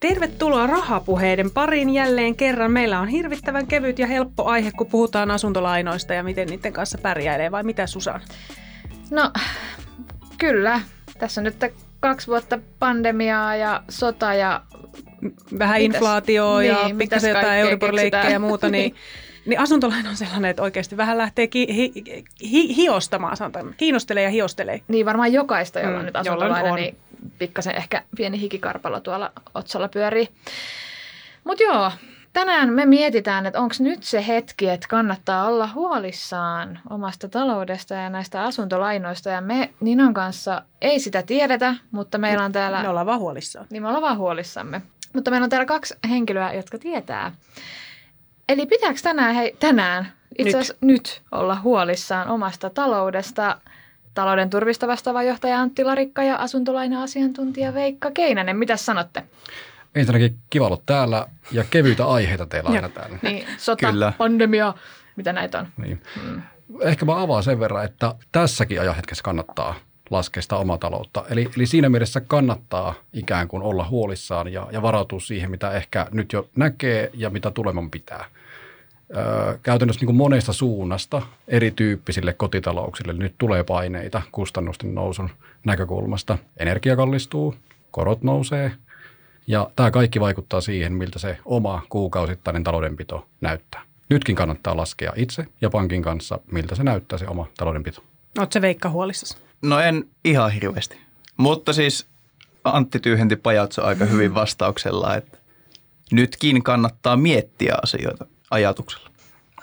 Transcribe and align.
Tervetuloa 0.00 0.66
rahapuheiden 0.66 1.50
pariin 1.50 1.90
jälleen 1.90 2.36
kerran. 2.36 2.72
Meillä 2.72 3.00
on 3.00 3.08
hirvittävän 3.08 3.66
kevyt 3.66 3.98
ja 3.98 4.06
helppo 4.06 4.44
aihe, 4.44 4.70
kun 4.76 4.86
puhutaan 4.86 5.30
asuntolainoista 5.30 6.14
ja 6.14 6.22
miten 6.22 6.48
niiden 6.48 6.72
kanssa 6.72 6.98
pärjäilee, 6.98 7.50
vai 7.50 7.62
mitä 7.62 7.86
Susan? 7.86 8.20
No, 9.10 9.30
kyllä. 10.38 10.80
Tässä 11.18 11.40
on 11.40 11.44
nyt 11.44 11.56
kaksi 12.00 12.26
vuotta 12.26 12.58
pandemiaa 12.78 13.56
ja 13.56 13.82
sota 13.88 14.34
ja... 14.34 14.62
Vähän 15.58 15.82
mitäs, 15.82 15.94
inflaatioa 15.94 16.62
ja 16.62 16.84
niin, 16.84 16.98
pikkasen 16.98 17.30
jotain 17.30 17.60
euribor 17.60 17.94
ja 18.30 18.38
muuta, 18.38 18.68
niin, 18.68 18.94
niin 19.46 19.60
asuntolaina 19.60 20.10
on 20.10 20.16
sellainen, 20.16 20.50
että 20.50 20.62
oikeasti 20.62 20.96
vähän 20.96 21.18
lähtee 21.18 21.46
ki, 21.46 21.66
hi, 21.76 21.92
hi, 22.42 22.76
hiostamaan, 22.76 23.36
sanotaan, 23.36 23.74
kiinnostelee 23.76 24.22
ja 24.22 24.30
hiostelee. 24.30 24.80
Niin 24.88 25.06
varmaan 25.06 25.32
jokaista, 25.32 25.80
jolla 25.80 25.92
mm, 25.92 25.98
on 25.98 26.06
nyt 26.06 26.16
asuntolaina, 26.16 26.74
niin 26.74 26.96
pikkasen 27.38 27.76
ehkä 27.76 28.02
pieni 28.16 28.40
hikikarpalo 28.40 29.00
tuolla 29.00 29.32
otsalla 29.54 29.88
pyörii. 29.88 30.28
Mutta 31.44 31.62
joo, 31.62 31.92
tänään 32.32 32.72
me 32.72 32.86
mietitään, 32.86 33.46
että 33.46 33.60
onko 33.60 33.74
nyt 33.78 34.02
se 34.02 34.26
hetki, 34.26 34.68
että 34.68 34.86
kannattaa 34.88 35.46
olla 35.46 35.68
huolissaan 35.74 36.80
omasta 36.90 37.28
taloudesta 37.28 37.94
ja 37.94 38.10
näistä 38.10 38.42
asuntolainoista. 38.42 39.30
Ja 39.30 39.40
me 39.40 39.70
Ninan 39.80 40.14
kanssa 40.14 40.62
ei 40.80 41.00
sitä 41.00 41.22
tiedetä, 41.22 41.74
mutta 41.90 42.18
meillä 42.18 42.44
on 42.44 42.52
täällä... 42.52 42.82
Me 42.82 42.88
ollaan 42.88 43.06
vaan 43.06 43.20
huolissaan. 43.20 43.66
Niin 43.70 43.82
me 43.82 43.88
ollaan 43.88 44.02
vaan 44.02 44.18
huolissamme. 44.18 44.82
Mutta 45.12 45.30
meillä 45.30 45.44
on 45.44 45.50
täällä 45.50 45.66
kaksi 45.66 45.94
henkilöä, 46.08 46.52
jotka 46.52 46.78
tietää. 46.78 47.32
Eli 48.48 48.66
pitääkö 48.66 49.00
tänään, 49.02 49.34
hei, 49.34 49.56
tänään 49.60 50.12
itse 50.38 50.58
asiassa 50.58 50.74
nyt. 50.80 51.02
nyt 51.02 51.22
olla 51.32 51.60
huolissaan 51.60 52.28
omasta 52.28 52.70
taloudesta– 52.70 53.56
Talouden 54.14 54.50
turvista 54.50 54.88
vastaava 54.88 55.22
johtaja 55.22 55.60
Antti 55.60 55.84
Larikka 55.84 56.22
ja 56.22 56.36
asuntolaina-asiantuntija 56.36 57.74
Veikka 57.74 58.10
Keinänen. 58.10 58.56
Mitä 58.56 58.76
sanotte? 58.76 59.22
Ensinnäkin 59.94 60.36
kiva 60.50 60.66
olla 60.66 60.82
täällä 60.86 61.26
ja 61.52 61.64
kevyitä 61.70 62.06
aiheita 62.06 62.46
teillä 62.46 62.70
aina 62.70 62.88
täällä. 62.88 63.18
Niin, 63.22 63.46
sota, 63.58 63.90
Kyllä. 63.90 64.12
pandemia, 64.18 64.74
mitä 65.16 65.32
näitä 65.32 65.58
on. 65.58 65.68
Niin. 65.76 66.02
Hmm. 66.22 66.42
Ehkä 66.80 67.04
mä 67.04 67.22
avaan 67.22 67.42
sen 67.42 67.60
verran, 67.60 67.84
että 67.84 68.14
tässäkin 68.32 68.80
ajanhetkessä 68.80 69.22
kannattaa 69.22 69.74
laskea 70.10 70.42
sitä 70.42 70.56
omaa 70.56 70.78
taloutta. 70.78 71.24
Eli, 71.30 71.50
eli 71.56 71.66
siinä 71.66 71.88
mielessä 71.88 72.20
kannattaa 72.20 72.94
ikään 73.12 73.48
kuin 73.48 73.62
olla 73.62 73.88
huolissaan 73.88 74.52
ja, 74.52 74.68
ja 74.72 74.82
varautua 74.82 75.20
siihen, 75.20 75.50
mitä 75.50 75.70
ehkä 75.70 76.06
nyt 76.10 76.32
jo 76.32 76.48
näkee 76.56 77.10
ja 77.14 77.30
mitä 77.30 77.50
tuleman 77.50 77.90
pitää 77.90 78.24
käytännössä 79.62 80.00
niin 80.00 80.06
kuin 80.06 80.16
monesta 80.16 80.52
suunnasta 80.52 81.22
erityyppisille 81.48 82.32
kotitalouksille 82.32 83.12
nyt 83.12 83.34
tulee 83.38 83.64
paineita 83.64 84.22
kustannusten 84.32 84.94
nousun 84.94 85.30
näkökulmasta. 85.64 86.38
Energia 86.56 86.96
kallistuu, 86.96 87.54
korot 87.90 88.22
nousee 88.22 88.72
ja 89.46 89.70
tämä 89.76 89.90
kaikki 89.90 90.20
vaikuttaa 90.20 90.60
siihen, 90.60 90.92
miltä 90.92 91.18
se 91.18 91.38
oma 91.44 91.82
kuukausittainen 91.88 92.64
taloudenpito 92.64 93.26
näyttää. 93.40 93.82
Nytkin 94.08 94.36
kannattaa 94.36 94.76
laskea 94.76 95.12
itse 95.16 95.46
ja 95.60 95.70
pankin 95.70 96.02
kanssa, 96.02 96.38
miltä 96.52 96.74
se 96.74 96.84
näyttää 96.84 97.18
se 97.18 97.26
oma 97.28 97.46
taloudenpito. 97.56 98.02
Oletko 98.38 98.52
se 98.52 98.60
Veikka 98.60 98.90
huolissasi? 98.90 99.36
No 99.62 99.80
en 99.80 100.04
ihan 100.24 100.52
hirveästi, 100.52 100.98
mutta 101.36 101.72
siis 101.72 102.06
Antti 102.64 103.00
tyhjenti 103.00 103.36
pajatso 103.36 103.84
aika 103.84 104.04
hyvin 104.04 104.34
vastauksella, 104.34 105.16
että 105.16 105.38
nytkin 106.12 106.62
kannattaa 106.62 107.16
miettiä 107.16 107.74
asioita 107.82 108.26
ajatuksella? 108.50 109.09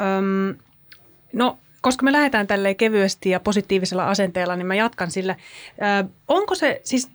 Öm, 0.01 0.57
no, 1.33 1.57
koska 1.81 2.03
me 2.03 2.11
lähdetään 2.11 2.47
tälleen 2.47 2.75
kevyesti 2.75 3.29
ja 3.29 3.39
positiivisella 3.39 4.09
asenteella, 4.09 4.55
niin 4.55 4.67
mä 4.67 4.75
jatkan 4.75 5.11
sillä. 5.11 5.35
Ö, 6.03 6.09
onko 6.27 6.55
se, 6.55 6.81
siis 6.83 7.09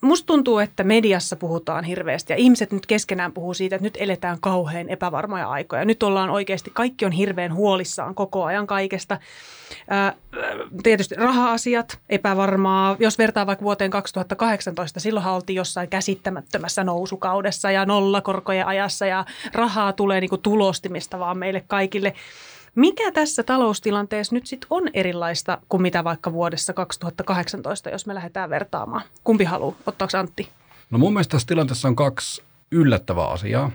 musta 0.00 0.26
tuntuu, 0.26 0.58
että 0.58 0.84
mediassa 0.84 1.36
puhutaan 1.36 1.84
hirveästi 1.84 2.32
ja 2.32 2.36
ihmiset 2.36 2.72
nyt 2.72 2.86
keskenään 2.86 3.32
puhuu 3.32 3.54
siitä, 3.54 3.76
että 3.76 3.86
nyt 3.86 3.98
eletään 4.00 4.40
kauhean 4.40 4.88
epävarmoja 4.88 5.48
aikoja. 5.48 5.84
Nyt 5.84 6.02
ollaan 6.02 6.30
oikeasti, 6.30 6.70
kaikki 6.74 7.04
on 7.04 7.12
hirveän 7.12 7.54
huolissaan 7.54 8.14
koko 8.14 8.44
ajan 8.44 8.66
kaikesta. 8.66 9.18
Tietysti 10.82 11.14
raha-asiat, 11.14 11.98
epävarmaa. 12.08 12.96
Jos 12.98 13.18
vertaa 13.18 13.46
vaikka 13.46 13.64
vuoteen 13.64 13.90
2018, 13.90 15.00
silloinhan 15.00 15.34
oltiin 15.34 15.56
jossain 15.56 15.88
käsittämättömässä 15.88 16.84
nousukaudessa 16.84 17.70
ja 17.70 17.86
nollakorkojen 17.86 18.66
ajassa 18.66 19.06
ja 19.06 19.24
rahaa 19.52 19.92
tulee 19.92 20.20
niin 20.20 20.30
kuin 20.30 20.42
tulostimista 20.42 21.18
vaan 21.18 21.38
meille 21.38 21.64
kaikille. 21.66 22.14
Mikä 22.74 23.12
tässä 23.12 23.42
taloustilanteessa 23.42 24.34
nyt 24.34 24.46
sitten 24.46 24.66
on 24.70 24.90
erilaista 24.94 25.58
kuin 25.68 25.82
mitä 25.82 26.04
vaikka 26.04 26.32
vuodessa 26.32 26.72
2018, 26.72 27.90
jos 27.90 28.06
me 28.06 28.14
lähdetään 28.14 28.50
vertaamaan? 28.50 29.02
Kumpi 29.24 29.44
haluaa? 29.44 29.76
Ottaako 29.86 30.18
Antti? 30.18 30.48
No 30.90 30.98
mun 30.98 31.12
mielestä 31.12 31.32
tässä 31.32 31.46
tilanteessa 31.46 31.88
on 31.88 31.96
kaksi 31.96 32.42
yllättävää 32.70 33.28
asiaa. 33.28 33.70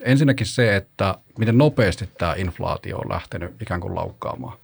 Ensinnäkin 0.00 0.46
se, 0.46 0.76
että 0.76 1.14
miten 1.38 1.58
nopeasti 1.58 2.08
tämä 2.18 2.34
inflaatio 2.36 2.98
on 2.98 3.08
lähtenyt 3.08 3.62
ikään 3.62 3.80
kuin 3.80 3.94
laukkaamaan. 3.94 4.58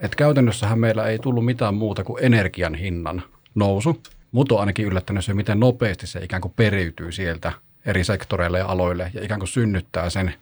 Et 0.00 0.14
käytännössähän 0.14 0.78
meillä 0.78 1.06
ei 1.06 1.18
tullut 1.18 1.44
mitään 1.44 1.74
muuta 1.74 2.04
kuin 2.04 2.24
energian 2.24 2.74
hinnan 2.74 3.22
nousu, 3.54 4.02
mutta 4.32 4.54
on 4.54 4.60
ainakin 4.60 4.86
yllättänyt 4.86 5.24
se, 5.24 5.34
miten 5.34 5.60
nopeasti 5.60 6.06
se 6.06 6.24
ikään 6.24 6.42
kuin 6.42 6.52
periytyy 6.56 7.12
sieltä 7.12 7.52
eri 7.86 8.04
sektoreille 8.04 8.58
ja 8.58 8.66
aloille 8.66 9.10
ja 9.14 9.24
ikään 9.24 9.40
kuin 9.40 9.48
synnyttää 9.48 10.10
sen 10.10 10.34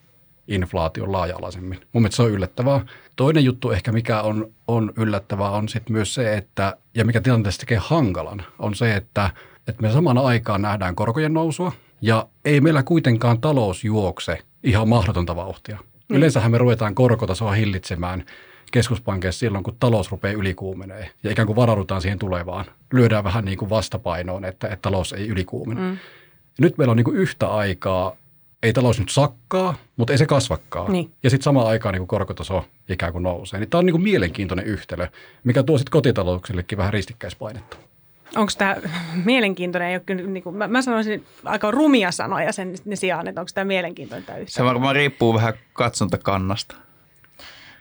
inflaation 0.47 1.11
laaja-alaisemmin. 1.11 1.79
Mun 1.93 2.01
mielestä 2.01 2.15
se 2.15 2.21
on 2.21 2.31
yllättävää. 2.31 2.85
Toinen 3.15 3.45
juttu 3.45 3.71
ehkä, 3.71 3.91
mikä 3.91 4.21
on, 4.21 4.51
on 4.67 4.93
yllättävää, 4.97 5.49
on 5.49 5.69
sitten 5.69 5.93
myös 5.93 6.13
se, 6.13 6.37
että, 6.37 6.77
ja 6.95 7.05
mikä 7.05 7.21
tilanteessa 7.21 7.59
tekee 7.59 7.77
hankalan, 7.77 8.43
on 8.59 8.75
se, 8.75 8.95
että, 8.95 9.29
että 9.67 9.81
me 9.81 9.91
samaan 9.91 10.17
aikaan 10.17 10.61
nähdään 10.61 10.95
korkojen 10.95 11.33
nousua, 11.33 11.71
ja 12.01 12.27
ei 12.45 12.61
meillä 12.61 12.83
kuitenkaan 12.83 13.41
talous 13.41 13.83
juokse 13.83 14.37
ihan 14.63 14.89
mahdotonta 14.89 15.35
vauhtia. 15.35 15.77
Mm. 16.09 16.15
Yleensähän 16.15 16.51
me 16.51 16.57
ruvetaan 16.57 16.95
korkotasoa 16.95 17.51
hillitsemään 17.51 18.25
keskuspankeissa 18.71 19.39
silloin, 19.39 19.63
kun 19.63 19.75
talous 19.79 20.11
rupeaa 20.11 20.33
ylikuumenee 20.33 21.09
ja 21.23 21.31
ikään 21.31 21.45
kuin 21.45 21.55
varaudutaan 21.55 22.01
siihen 22.01 22.19
tulevaan. 22.19 22.65
Lyödään 22.93 23.23
vähän 23.23 23.45
niin 23.45 23.57
kuin 23.57 23.69
vastapainoon, 23.69 24.45
että, 24.45 24.67
että 24.67 24.81
talous 24.81 25.13
ei 25.13 25.27
ylikuumene. 25.27 25.81
Mm. 25.81 25.97
Nyt 26.59 26.77
meillä 26.77 26.91
on 26.91 26.97
niin 26.97 27.05
kuin 27.05 27.17
yhtä 27.17 27.47
aikaa 27.47 28.15
ei 28.63 28.73
talous 28.73 28.99
nyt 28.99 29.09
sakkaa, 29.09 29.75
mutta 29.97 30.13
ei 30.13 30.17
se 30.17 30.25
kasvakaan. 30.25 30.93
Niin. 30.93 31.11
Ja 31.23 31.29
sitten 31.29 31.43
samaan 31.43 31.67
aikaan 31.67 31.93
niin 31.93 32.07
korkotaso 32.07 32.65
ikään 32.89 33.11
kuin 33.11 33.23
nousee. 33.23 33.59
Niin 33.59 33.69
tämä 33.69 33.79
on 33.79 33.85
niin 33.85 33.93
kuin 33.93 34.03
mielenkiintoinen 34.03 34.65
yhtälö, 34.65 35.07
mikä 35.43 35.63
tuo 35.63 35.77
sitten 35.77 35.91
kotitalouksillekin 35.91 36.77
vähän 36.77 36.93
ristikkäispainetta. 36.93 37.77
Onko 38.35 38.51
tämä 38.57 38.75
mielenkiintoinen? 39.25 39.89
Ei 39.89 39.95
ole, 39.95 40.27
niin 40.27 40.43
kuin, 40.43 40.55
mä, 40.55 40.67
mä 40.67 40.81
sanoisin 40.81 41.25
aika 41.45 41.71
rumia 41.71 42.11
sanoja 42.11 42.51
sen 42.51 42.75
sijaan, 42.93 43.27
että 43.27 43.41
onko 43.41 43.51
tämä 43.53 43.65
mielenkiintoinen 43.65 44.25
tämä 44.25 44.37
yhtälö? 44.37 44.51
Se 44.51 44.63
varmaan 44.63 44.95
riippuu 44.95 45.33
vähän 45.33 45.53
katsontakannasta. 45.73 46.75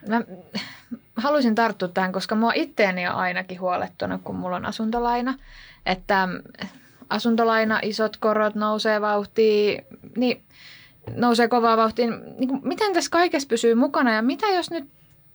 Mä 0.08 0.22
haluaisin 1.16 1.54
tarttua 1.54 1.88
tähän, 1.88 2.12
koska 2.12 2.34
mua 2.34 2.52
itteeni 2.54 3.08
on 3.08 3.14
ainakin 3.14 3.60
huolettunut, 3.60 4.20
kun 4.24 4.36
mulla 4.36 4.56
on 4.56 4.66
asuntolaina, 4.66 5.34
että 5.86 6.28
asuntolaina, 7.10 7.81
isot 7.82 8.16
korot 8.16 8.54
nousee 8.54 9.00
vauhtiin, 9.00 9.84
niin 10.16 10.43
nousee 11.16 11.48
kovaa 11.48 11.76
vauhtiin. 11.76 12.10
Niin 12.38 12.60
miten 12.62 12.93
tässä 12.93 13.10
kaikessa 13.10 13.48
pysyy 13.48 13.75
mukana 13.75 14.15
ja 14.15 14.22
mitä 14.22 14.47
jos 14.47 14.71
nyt 14.71 14.84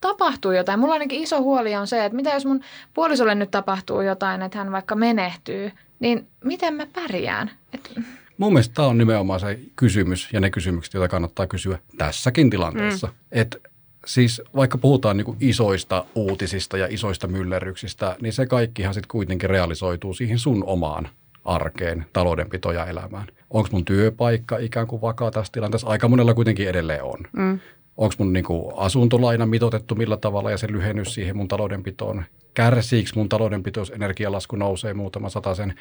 tapahtuu 0.01 0.51
jotain? 0.51 0.79
Mulla 0.79 0.93
ainakin 0.93 1.23
iso 1.23 1.41
huoli 1.41 1.75
on 1.75 1.87
se, 1.87 2.05
että 2.05 2.15
mitä 2.15 2.29
jos 2.29 2.45
mun 2.45 2.61
puolisolle 2.93 3.35
nyt 3.35 3.51
tapahtuu 3.51 4.01
jotain, 4.01 4.41
että 4.41 4.57
hän 4.57 4.71
vaikka 4.71 4.95
menehtyy, 4.95 5.71
niin 5.99 6.27
miten 6.43 6.73
mä 6.73 6.87
pärjään? 6.93 7.51
Et... 7.73 7.99
Mun 8.37 8.53
mielestä 8.53 8.73
tämä 8.73 8.87
on 8.87 8.97
nimenomaan 8.97 9.39
se 9.39 9.59
kysymys 9.75 10.29
ja 10.33 10.39
ne 10.39 10.49
kysymykset, 10.49 10.93
joita 10.93 11.07
kannattaa 11.07 11.47
kysyä 11.47 11.79
tässäkin 11.97 12.49
tilanteessa. 12.49 13.07
Mm. 13.07 13.13
Et 13.31 13.61
siis 14.05 14.41
vaikka 14.55 14.77
puhutaan 14.77 15.17
niin 15.17 15.37
isoista 15.39 16.05
uutisista 16.15 16.77
ja 16.77 16.87
isoista 16.89 17.27
myllerryksistä, 17.27 18.15
niin 18.21 18.33
se 18.33 18.45
kaikkihan 18.45 18.93
sitten 18.93 19.07
kuitenkin 19.07 19.49
realisoituu 19.49 20.13
siihen 20.13 20.39
sun 20.39 20.63
omaan 20.63 21.09
arkeen, 21.45 22.05
taloudenpito 22.13 22.71
ja 22.71 22.85
elämään. 22.85 23.27
Onko 23.49 23.69
mun 23.71 23.85
työpaikka 23.85 24.57
ikään 24.57 24.87
kuin 24.87 25.01
vakaa 25.01 25.31
tässä 25.31 25.51
tilanteessa? 25.51 25.87
Aika 25.87 26.07
monella 26.07 26.33
kuitenkin 26.33 26.69
edelleen 26.69 27.03
on. 27.03 27.19
Mm. 27.31 27.59
Onko 27.97 28.15
mun 28.17 28.33
niin 28.33 28.45
kuin 28.45 28.73
asuntolaina 28.77 29.45
mitotettu 29.45 29.95
millä 29.95 30.17
tavalla 30.17 30.51
ja 30.51 30.57
se 30.57 30.67
lyhennys 30.71 31.13
siihen 31.13 31.37
mun 31.37 31.47
taloudenpitoon? 31.47 32.23
Kärsiikö 32.53 33.09
mun 33.15 33.29
taloudenpito, 33.29 33.79
jos 33.79 33.91
energialasku 33.95 34.55
nousee 34.55 34.93
muutama 34.93 35.27
sen? 35.55 35.73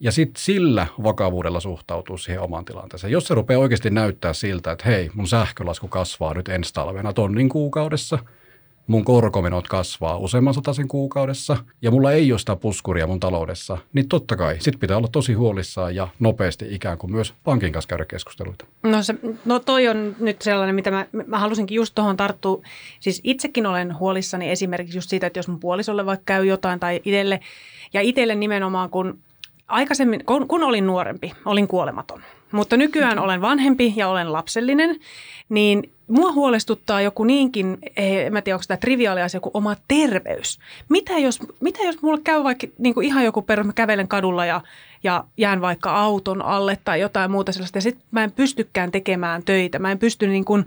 Ja 0.00 0.12
sitten 0.12 0.42
sillä 0.42 0.86
vakavuudella 1.02 1.60
suhtautuu 1.60 2.18
siihen 2.18 2.42
omaan 2.42 2.64
tilanteeseen. 2.64 3.12
Jos 3.12 3.26
se 3.26 3.34
rupeaa 3.34 3.60
oikeasti 3.60 3.90
näyttää 3.90 4.32
siltä, 4.32 4.72
että 4.72 4.84
hei, 4.88 5.10
mun 5.14 5.28
sähkölasku 5.28 5.88
kasvaa 5.88 6.34
nyt 6.34 6.48
ensi 6.48 6.74
talvena 6.74 7.12
tonnin 7.12 7.48
kuukaudessa, 7.48 8.18
mun 8.88 9.04
korkomenot 9.04 9.68
kasvaa 9.68 10.16
useamman 10.16 10.54
sataisen 10.54 10.88
kuukaudessa 10.88 11.56
ja 11.82 11.90
mulla 11.90 12.12
ei 12.12 12.32
ole 12.32 12.38
sitä 12.38 12.56
puskuria 12.56 13.06
mun 13.06 13.20
taloudessa, 13.20 13.78
niin 13.92 14.08
totta 14.08 14.36
kai 14.36 14.56
sit 14.60 14.80
pitää 14.80 14.96
olla 14.96 15.08
tosi 15.12 15.32
huolissaan 15.32 15.94
ja 15.94 16.08
nopeasti 16.18 16.66
ikään 16.70 16.98
kuin 16.98 17.12
myös 17.12 17.34
pankin 17.44 17.72
kanssa 17.72 17.88
käydä 17.88 18.04
keskusteluita. 18.04 18.66
No, 18.82 19.02
se, 19.02 19.14
no 19.44 19.58
toi 19.58 19.88
on 19.88 20.16
nyt 20.20 20.42
sellainen, 20.42 20.74
mitä 20.74 20.90
mä, 20.90 21.06
mä 21.26 21.38
halusinkin 21.38 21.76
just 21.76 21.94
tuohon 21.94 22.16
tarttua. 22.16 22.62
Siis 23.00 23.20
itsekin 23.24 23.66
olen 23.66 23.98
huolissani 23.98 24.50
esimerkiksi 24.50 24.98
just 24.98 25.10
siitä, 25.10 25.26
että 25.26 25.38
jos 25.38 25.48
mun 25.48 25.60
puolisolle 25.60 26.06
vaikka 26.06 26.24
käy 26.24 26.44
jotain 26.44 26.80
tai 26.80 27.00
itselle, 27.04 27.40
ja 27.92 28.00
itselle 28.00 28.34
nimenomaan 28.34 28.90
kun 28.90 29.18
aikaisemmin, 29.68 30.24
kun, 30.24 30.48
kun 30.48 30.62
olin 30.62 30.86
nuorempi, 30.86 31.32
olin 31.44 31.68
kuolematon. 31.68 32.22
Mutta 32.52 32.76
nykyään 32.76 33.18
olen 33.18 33.40
vanhempi 33.40 33.92
ja 33.96 34.08
olen 34.08 34.32
lapsellinen, 34.32 35.00
niin 35.48 35.90
mua 36.08 36.32
huolestuttaa 36.32 37.00
joku 37.00 37.24
niinkin, 37.24 37.78
eh, 37.96 38.26
en 38.26 38.32
mä 38.32 38.42
tiedä 38.42 38.56
onko 38.56 38.64
tämä 38.68 38.78
triviaali 38.78 39.22
asia, 39.22 39.40
kuin 39.40 39.50
oma 39.54 39.76
terveys. 39.88 40.58
Mitä 40.88 41.18
jos, 41.18 41.40
mitä 41.60 41.82
jos 41.82 42.02
mulle 42.02 42.20
käy 42.24 42.44
vaikka 42.44 42.66
niin 42.78 42.94
kuin 42.94 43.06
ihan 43.06 43.24
joku 43.24 43.42
perus, 43.42 43.66
mä 43.66 43.72
kävelen 43.72 44.08
kadulla 44.08 44.46
ja, 44.46 44.60
ja 45.04 45.24
jään 45.36 45.60
vaikka 45.60 45.90
auton 45.90 46.42
alle 46.42 46.78
tai 46.84 47.00
jotain 47.00 47.30
muuta 47.30 47.52
sellaista 47.52 47.78
ja 47.78 47.82
sitten 47.82 48.04
mä 48.10 48.24
en 48.24 48.32
pystykään 48.32 48.90
tekemään 48.90 49.42
töitä. 49.44 49.78
Mä 49.78 49.90
en 49.90 49.98
pysty 49.98 50.26
niin 50.26 50.44
kuin 50.44 50.66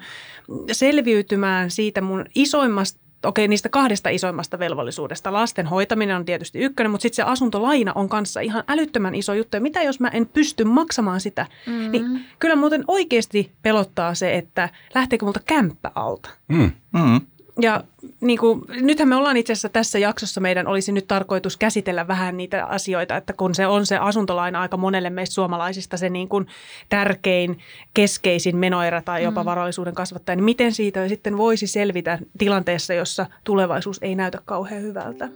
selviytymään 0.71 1.71
siitä 1.71 2.01
mun 2.01 2.25
isoimmasta 2.35 3.00
okei, 3.25 3.47
niistä 3.47 3.69
kahdesta 3.69 4.09
isoimmasta 4.09 4.59
velvollisuudesta. 4.59 5.33
Lasten 5.33 5.67
hoitaminen 5.67 6.15
on 6.15 6.25
tietysti 6.25 6.59
ykkönen, 6.59 6.91
mutta 6.91 7.01
sitten 7.01 7.15
se 7.15 7.31
asuntolaina 7.31 7.91
on 7.95 8.09
kanssa 8.09 8.39
ihan 8.39 8.63
älyttömän 8.67 9.15
iso 9.15 9.33
juttu. 9.33 9.57
Ja 9.57 9.61
mitä 9.61 9.83
jos 9.83 9.99
mä 9.99 10.07
en 10.07 10.25
pysty 10.25 10.63
maksamaan 10.63 11.21
sitä? 11.21 11.45
Mm. 11.67 11.91
Niin 11.91 12.25
kyllä 12.39 12.55
muuten 12.55 12.83
oikeasti 12.87 13.51
pelottaa 13.61 14.15
se, 14.15 14.35
että 14.35 14.69
lähteekö 14.95 15.25
multa 15.25 15.39
kämppä 15.45 15.91
alta. 15.95 16.29
Mm. 16.47 16.71
Mm. 16.93 17.21
Ja 17.59 17.83
niin 18.21 18.39
kuin, 18.39 18.61
nythän 18.81 19.09
me 19.09 19.15
ollaan 19.15 19.37
itse 19.37 19.53
asiassa 19.53 19.69
tässä 19.69 19.99
jaksossa, 19.99 20.41
meidän 20.41 20.67
olisi 20.67 20.91
nyt 20.91 21.07
tarkoitus 21.07 21.57
käsitellä 21.57 22.07
vähän 22.07 22.37
niitä 22.37 22.65
asioita, 22.65 23.17
että 23.17 23.33
kun 23.33 23.55
se 23.55 23.67
on 23.67 23.85
se 23.85 23.97
asuntolaina 23.97 24.61
aika 24.61 24.77
monelle 24.77 25.09
meistä 25.09 25.33
suomalaisista 25.33 25.97
se 25.97 26.09
niin 26.09 26.27
kuin 26.27 26.47
tärkein, 26.89 27.59
keskeisin 27.93 28.57
menoerä 28.57 29.01
tai 29.01 29.23
jopa 29.23 29.43
mm. 29.43 29.45
varallisuuden 29.45 29.95
kasvattaja, 29.95 30.35
niin 30.35 30.43
miten 30.43 30.73
siitä 30.73 31.07
sitten 31.07 31.37
voisi 31.37 31.67
selvitä 31.67 32.19
tilanteessa, 32.37 32.93
jossa 32.93 33.25
tulevaisuus 33.43 33.97
ei 34.01 34.15
näytä 34.15 34.39
kauhean 34.45 34.81
hyvältä? 34.81 35.29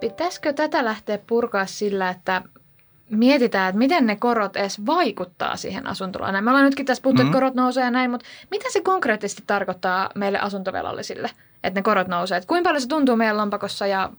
Pitäisikö 0.00 0.52
tätä 0.52 0.84
lähteä 0.84 1.18
purkaa 1.26 1.66
sillä, 1.66 2.10
että 2.10 2.42
mietitään, 3.10 3.68
että 3.68 3.78
miten 3.78 4.06
ne 4.06 4.16
korot 4.16 4.56
edes 4.56 4.86
vaikuttaa 4.86 5.56
siihen 5.56 5.86
asuntolainaan. 5.86 6.44
Me 6.44 6.50
ollaan 6.50 6.64
nytkin 6.64 6.86
tässä 6.86 7.02
puhuttu, 7.02 7.22
mm. 7.22 7.28
että 7.28 7.36
korot 7.36 7.54
nousee 7.54 7.84
ja 7.84 7.90
näin, 7.90 8.10
mutta 8.10 8.26
mitä 8.50 8.64
se 8.70 8.80
konkreettisesti 8.80 9.42
tarkoittaa 9.46 10.10
meille 10.14 10.38
asuntovelallisille, 10.38 11.30
että 11.64 11.78
ne 11.78 11.82
korot 11.82 12.08
nousee? 12.08 12.38
Että 12.38 12.48
kuinka 12.48 12.68
paljon 12.68 12.80
se 12.80 12.88
tuntuu 12.88 13.16
meidän 13.16 13.36
lompakossa 13.36 13.86
ja 13.86 14.10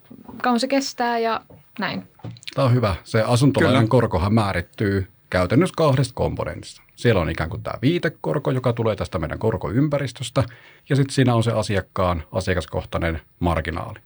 kauan 0.41 0.59
se 0.59 0.67
kestää 0.67 1.19
ja 1.19 1.41
näin? 1.79 2.07
Tämä 2.55 2.65
on 2.65 2.73
hyvä. 2.73 2.95
Se 3.03 3.21
asuntolainan 3.21 3.81
Kyllä. 3.81 3.89
korkohan 3.89 4.33
määrittyy 4.33 5.07
käytännössä 5.29 5.73
kahdesta 5.77 6.13
komponentista. 6.13 6.81
Siellä 6.95 7.21
on 7.21 7.29
ikään 7.29 7.49
kuin 7.49 7.63
tämä 7.63 7.79
viitekorko, 7.81 8.51
joka 8.51 8.73
tulee 8.73 8.95
tästä 8.95 9.19
meidän 9.19 9.39
korkoympäristöstä, 9.39 10.43
ja 10.89 10.95
sitten 10.95 11.13
siinä 11.13 11.35
on 11.35 11.43
se 11.43 11.51
asiakkaan 11.51 12.23
asiakaskohtainen 12.31 13.21
marginaali. 13.39 13.99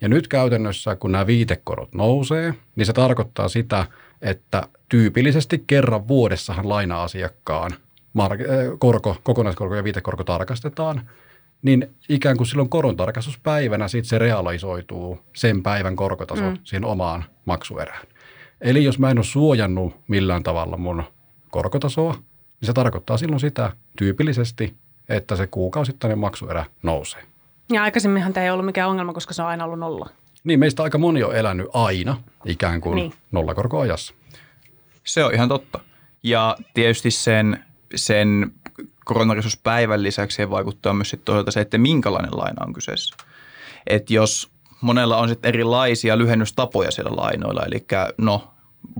Ja 0.00 0.08
nyt 0.08 0.28
käytännössä, 0.28 0.96
kun 0.96 1.12
nämä 1.12 1.26
viitekorot 1.26 1.94
nousee, 1.94 2.54
niin 2.76 2.86
se 2.86 2.92
tarkoittaa 2.92 3.48
sitä, 3.48 3.86
että 4.22 4.62
tyypillisesti 4.88 5.64
kerran 5.66 6.08
vuodessahan 6.08 6.68
laina-asiakkaan 6.68 7.70
mark- 8.14 8.40
äh, 8.40 8.78
korko, 8.78 9.16
kokonaiskorko 9.22 9.74
ja 9.74 9.84
viitekorko 9.84 10.24
tarkastetaan, 10.24 11.10
niin 11.64 11.94
ikään 12.08 12.36
kuin 12.36 12.46
silloin 12.46 12.68
korontarkastuspäivänä 12.68 13.88
sitten 13.88 14.08
se 14.08 14.18
realisoituu 14.18 15.18
sen 15.32 15.62
päivän 15.62 15.96
korkotaso 15.96 16.50
mm. 16.50 16.58
siihen 16.64 16.84
omaan 16.84 17.24
maksuerään. 17.44 18.06
Eli 18.60 18.84
jos 18.84 18.98
mä 18.98 19.10
en 19.10 19.18
ole 19.18 19.24
suojannut 19.24 19.96
millään 20.08 20.42
tavalla 20.42 20.76
mun 20.76 21.02
korkotasoa, 21.50 22.12
niin 22.12 22.66
se 22.66 22.72
tarkoittaa 22.72 23.16
silloin 23.16 23.40
sitä 23.40 23.72
tyypillisesti, 23.98 24.74
että 25.08 25.36
se 25.36 25.46
kuukausittainen 25.46 26.18
maksuerä 26.18 26.64
nousee. 26.82 27.22
Ja 27.72 27.82
aikaisemminhan 27.82 28.32
tämä 28.32 28.44
ei 28.44 28.50
ollut 28.50 28.66
mikään 28.66 28.90
ongelma, 28.90 29.12
koska 29.12 29.34
se 29.34 29.42
on 29.42 29.48
aina 29.48 29.64
ollut 29.64 29.78
nolla. 29.78 30.08
Niin, 30.44 30.60
meistä 30.60 30.82
aika 30.82 30.98
moni 30.98 31.22
on 31.22 31.36
elänyt 31.36 31.66
aina 31.72 32.16
ikään 32.44 32.80
kuin 32.80 32.96
niin. 32.96 33.12
nollakorkoajassa. 33.32 34.14
Se 35.04 35.24
on 35.24 35.34
ihan 35.34 35.48
totta. 35.48 35.80
Ja 36.22 36.56
tietysti 36.74 37.10
sen, 37.10 37.64
sen 37.94 38.52
koronarisuuspäivän 39.04 40.02
lisäksi 40.02 40.50
vaikuttaa 40.50 40.94
myös 40.94 41.10
sit 41.10 41.24
toisaalta 41.24 41.50
se, 41.50 41.60
että 41.60 41.78
minkälainen 41.78 42.38
laina 42.38 42.64
on 42.66 42.72
kyseessä. 42.72 43.16
Että 43.86 44.14
jos 44.14 44.50
monella 44.80 45.16
on 45.16 45.28
sitten 45.28 45.48
erilaisia 45.48 46.18
lyhennystapoja 46.18 46.90
siellä 46.90 47.16
lainoilla, 47.16 47.62
eli 47.62 47.86
no 48.18 48.50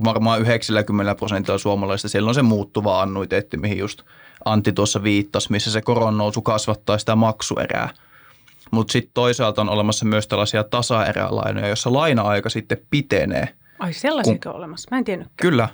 varmaan 0.03 0.41
90 0.41 1.15
prosentilla 1.15 1.57
suomalaisista 1.57 2.09
siellä 2.09 2.29
on 2.29 2.35
se 2.35 2.41
muuttuva 2.41 3.01
annuiteetti, 3.01 3.57
mihin 3.57 3.77
just 3.77 4.01
Antti 4.45 4.71
tuossa 4.71 5.03
viittasi, 5.03 5.51
missä 5.51 5.71
se 5.71 5.81
koronnousu 5.81 6.41
kasvattaa 6.41 6.97
sitä 6.97 7.15
maksuerää– 7.15 7.89
mutta 8.71 8.91
sitten 8.91 9.11
toisaalta 9.13 9.61
on 9.61 9.69
olemassa 9.69 10.05
myös 10.05 10.27
tällaisia 10.27 10.63
tasaerälainoja, 10.63 11.67
joissa 11.67 11.93
laina-aika 11.93 12.49
sitten 12.49 12.77
pitenee. 12.89 13.49
Ai 13.79 13.93
sellaisia 13.93 14.37
kun, 14.43 14.51
olemassa? 14.51 14.87
Mä 14.91 14.97
en 14.97 15.03
tiennytkään. 15.03 15.51
Kyllä. 15.51 15.69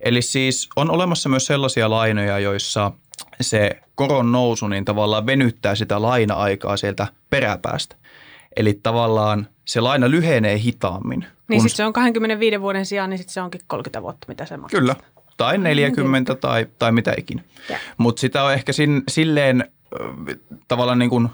Eli 0.00 0.22
siis 0.22 0.68
on 0.76 0.90
olemassa 0.90 1.28
myös 1.28 1.46
sellaisia 1.46 1.90
lainoja, 1.90 2.38
joissa 2.38 2.92
se 3.40 3.80
koron 3.94 4.32
nousu 4.32 4.68
niin 4.68 4.84
tavallaan 4.84 5.26
venyttää 5.26 5.74
sitä 5.74 6.02
laina-aikaa 6.02 6.76
sieltä 6.76 7.06
peräpäästä. 7.30 7.96
Eli 8.56 8.80
tavallaan 8.82 9.48
se 9.64 9.80
laina 9.80 10.10
lyhenee 10.10 10.58
hitaammin. 10.58 11.26
Niin 11.48 11.60
sitten 11.60 11.76
se 11.76 11.84
on 11.84 11.92
25 11.92 12.60
vuoden 12.60 12.86
sijaan, 12.86 13.10
niin 13.10 13.18
sitten 13.18 13.34
se 13.34 13.40
onkin 13.40 13.60
30 13.66 14.02
vuotta, 14.02 14.24
mitä 14.28 14.46
se 14.46 14.56
maksaa. 14.56 14.80
Kyllä. 14.80 14.96
Tai 15.36 15.58
40 15.58 16.34
tai, 16.34 16.66
tai 16.78 16.92
mitä 16.92 17.14
ikinä. 17.18 17.42
Mutta 17.98 18.20
sitä 18.20 18.42
on 18.42 18.52
ehkä 18.52 18.72
sin, 18.72 19.02
silleen 19.08 19.70
tavallaan 20.68 20.98
niin 20.98 21.10
kuin 21.10 21.28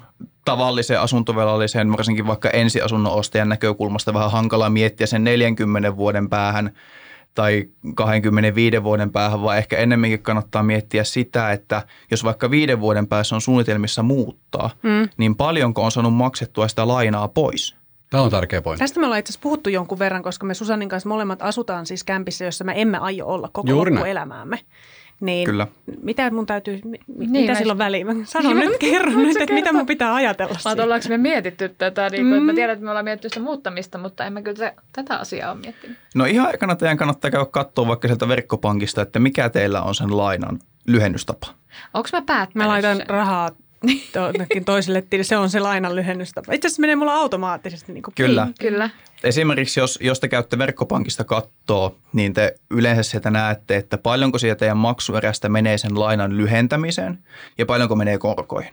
tavallisen 0.44 1.00
asuntovelallisen, 1.00 1.92
varsinkin 1.92 2.26
vaikka 2.26 2.50
ensiasunnon 2.50 3.12
ostajan 3.12 3.48
näkökulmasta 3.48 4.14
vähän 4.14 4.31
hankala 4.31 4.70
miettiä 4.70 5.06
sen 5.06 5.25
40 5.25 5.96
vuoden 5.96 6.28
päähän 6.28 6.72
tai 7.34 7.69
25 7.94 8.82
vuoden 8.82 9.10
päähän, 9.10 9.42
vaan 9.42 9.58
ehkä 9.58 9.76
ennemminkin 9.76 10.22
kannattaa 10.22 10.62
miettiä 10.62 11.04
sitä, 11.04 11.52
että 11.52 11.82
jos 12.10 12.25
vaikka 12.25 12.50
viiden 12.50 12.81
vuoden 12.81 13.06
päässä 13.06 13.34
on 13.34 13.40
suunnitelmissa 13.40 14.02
muuttaa, 14.02 14.70
mm. 14.82 15.08
niin 15.16 15.36
paljonko 15.36 15.82
on 15.82 15.90
saanut 15.90 16.14
maksettua 16.14 16.69
sitä 16.69 16.88
lainaa 16.88 17.28
pois? 17.28 17.76
Tämä 18.10 18.22
on 18.22 18.31
tärkeä 18.31 18.62
pointti. 18.62 18.78
Tästä 18.78 19.00
me 19.00 19.06
ollaan 19.06 19.19
itse 19.19 19.31
asiassa 19.31 19.42
puhuttu 19.42 19.70
jonkun 19.70 19.98
verran, 19.98 20.22
koska 20.22 20.46
me 20.46 20.55
Susannin 20.55 20.88
kanssa 20.88 21.08
molemmat 21.08 21.43
asutaan 21.43 21.86
siis 21.86 22.05
kämpissä, 22.05 22.44
jossa 22.44 22.64
me 22.64 22.72
emme 22.76 22.98
aio 22.98 23.26
olla 23.26 23.48
koko 23.53 23.76
loppuelämäämme. 23.76 24.58
Niin 25.21 25.47
Kyllä. 25.47 25.67
mitä 26.03 26.31
mun 26.31 26.47
täytyy, 26.47 26.81
mi, 26.85 26.99
niin, 27.17 27.31
mitä 27.31 27.55
silloin 27.55 27.79
väliin? 27.79 28.06
Mä 28.06 28.13
sanon 28.25 28.56
niin, 28.56 28.69
nyt, 28.69 28.79
kerron 28.79 29.23
nyt, 29.23 29.37
että 29.37 29.55
mitä 29.55 29.73
mun 29.73 29.87
pitää 29.87 30.15
ajatella 30.15 30.75
Mä 30.77 30.83
ollaanko 30.83 31.09
me 31.09 31.19
mietitty 31.19 31.75
tätä, 31.79 32.09
niin 32.11 32.27
mm. 32.27 32.43
mä 32.43 32.55
tiedän, 32.55 32.73
että 32.73 32.85
me 32.85 32.91
ollaan 32.91 33.05
miettinyt 33.05 33.33
sitä 33.33 33.44
muuttamista, 33.44 33.99
mutta 33.99 34.25
en 34.25 34.33
mä 34.33 34.43
kyllä 34.43 34.73
tätä 34.93 35.17
asiaa 35.17 35.53
ole 35.53 35.61
miettinyt. 35.61 35.99
No 36.15 36.25
ihan 36.25 36.47
aikana 36.47 36.77
teidän 36.77 36.97
kannattaa 36.97 37.31
käydä 37.31 37.47
katsoa 37.47 37.87
vaikka 37.87 38.09
sieltä 38.09 38.29
verkkopankista, 38.29 39.03
että 39.03 39.19
mikä 39.19 39.49
teillä 39.49 39.83
on 39.83 39.94
sen 39.94 40.17
lainan 40.17 40.59
lyhennystapa. 40.87 41.47
Onko 41.94 42.09
mä 42.13 42.23
päättänyt 42.23 42.55
Mä 42.55 42.69
laitan 42.69 42.97
sen? 42.97 43.06
rahaa 43.09 43.51
toiselle 44.64 45.03
tilille. 45.03 45.24
Se 45.24 45.36
on 45.36 45.50
se 45.50 45.60
lainan 45.60 45.96
lyhennystapa. 45.96 46.53
Itse 46.53 46.69
asiassa 46.69 46.81
menee 46.81 46.96
mulla 46.96 47.14
automaattisesti. 47.14 47.93
Niin 47.93 48.03
kuin 48.03 48.14
Kyllä. 48.14 48.48
Kyllä. 48.60 48.91
Esimerkiksi 49.24 49.81
jos, 49.81 49.98
jos 50.03 50.20
te 50.20 50.29
käytte 50.29 50.58
verkkopankista 50.58 51.24
kattoa, 51.24 51.94
niin 52.12 52.34
te 52.34 52.55
yleensä 52.70 53.03
sieltä 53.03 53.31
näette, 53.31 53.76
että 53.76 53.98
paljonko 53.98 54.38
sieltä 54.38 54.58
teidän 54.58 54.76
maksuerästä 54.76 55.48
menee 55.48 55.79
sen 55.79 56.00
lainan 56.00 56.36
lyhentämiseen 56.36 57.19
ja 57.58 57.67
paljonko 57.67 57.96
menee 57.96 58.19
korkoihin. 58.19 58.72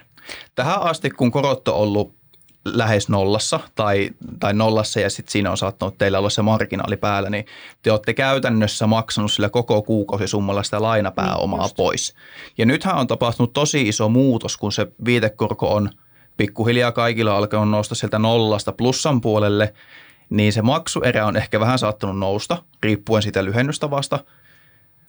Tähän 0.55 0.81
asti, 0.81 1.09
kun 1.09 1.31
korot 1.31 1.67
on 1.67 1.75
ollut 1.75 2.20
lähes 2.65 3.09
nollassa 3.09 3.59
tai, 3.75 4.09
tai 4.39 4.53
nollassa 4.53 4.99
ja 4.99 5.09
sitten 5.09 5.31
siinä 5.31 5.51
on 5.51 5.57
saattanut 5.57 5.97
teillä 5.97 6.19
olla 6.19 6.29
se 6.29 6.41
marginaali 6.41 6.97
päällä, 6.97 7.29
niin 7.29 7.45
te 7.81 7.91
olette 7.91 8.13
käytännössä 8.13 8.87
maksanut 8.87 9.31
sillä 9.31 9.49
koko 9.49 9.81
kuukausisummalla 9.81 10.63
sitä 10.63 10.81
lainapääomaa 10.81 11.65
niin, 11.65 11.75
pois. 11.77 12.15
Ja 12.57 12.65
nythän 12.65 12.97
on 12.97 13.07
tapahtunut 13.07 13.53
tosi 13.53 13.87
iso 13.87 14.09
muutos, 14.09 14.57
kun 14.57 14.71
se 14.71 14.87
viitekorko 15.05 15.73
on 15.73 15.89
pikkuhiljaa 16.37 16.91
kaikilla 16.91 17.37
alkanut 17.37 17.69
nousta 17.69 17.95
sieltä 17.95 18.19
nollasta 18.19 18.71
plussan 18.71 19.21
puolelle, 19.21 19.73
niin 20.29 20.53
se 20.53 20.61
maksuerä 20.61 21.25
on 21.25 21.37
ehkä 21.37 21.59
vähän 21.59 21.79
saattanut 21.79 22.19
nousta, 22.19 22.63
riippuen 22.83 23.21
siitä 23.23 23.45
lyhennystavasta– 23.45 24.19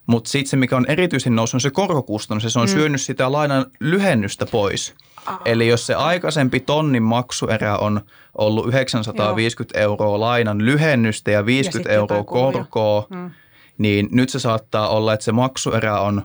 mutta 0.06 0.30
sitten 0.30 0.50
se, 0.50 0.56
mikä 0.56 0.76
on 0.76 0.87
erityisen 0.88 1.37
noussut, 1.37 1.54
on 1.54 1.61
se 1.61 1.71
korkokustannus. 1.71 2.52
Se 2.52 2.59
on 2.59 2.66
mm. 2.66 2.73
syönyt 2.73 3.00
sitä 3.00 3.32
lainan 3.32 3.66
lyhennystä 3.80 4.47
pois. 4.47 4.94
Ah. 5.26 5.40
Eli 5.44 5.68
jos 5.68 5.87
se 5.87 5.94
aikaisempi 5.94 6.61
tonnin 6.61 7.02
maksuerä 7.02 7.76
on 7.76 8.00
ollut 8.38 8.66
950 8.66 9.78
Joo. 9.78 9.82
euroa 9.82 10.21
lainan 10.21 10.64
lyhennystä 10.64 11.30
ja 11.30 11.47
50 11.47 11.90
ja 11.90 11.94
euroa 11.94 12.25
korkoa, 12.25 13.06
mm. 13.11 13.30
niin 13.78 14.09
nyt 14.12 14.28
se 14.28 14.38
saattaa 14.38 14.88
olla, 14.88 15.12
että 15.12 15.25
se 15.25 15.32
maksuerä 15.32 16.00
on 16.00 16.23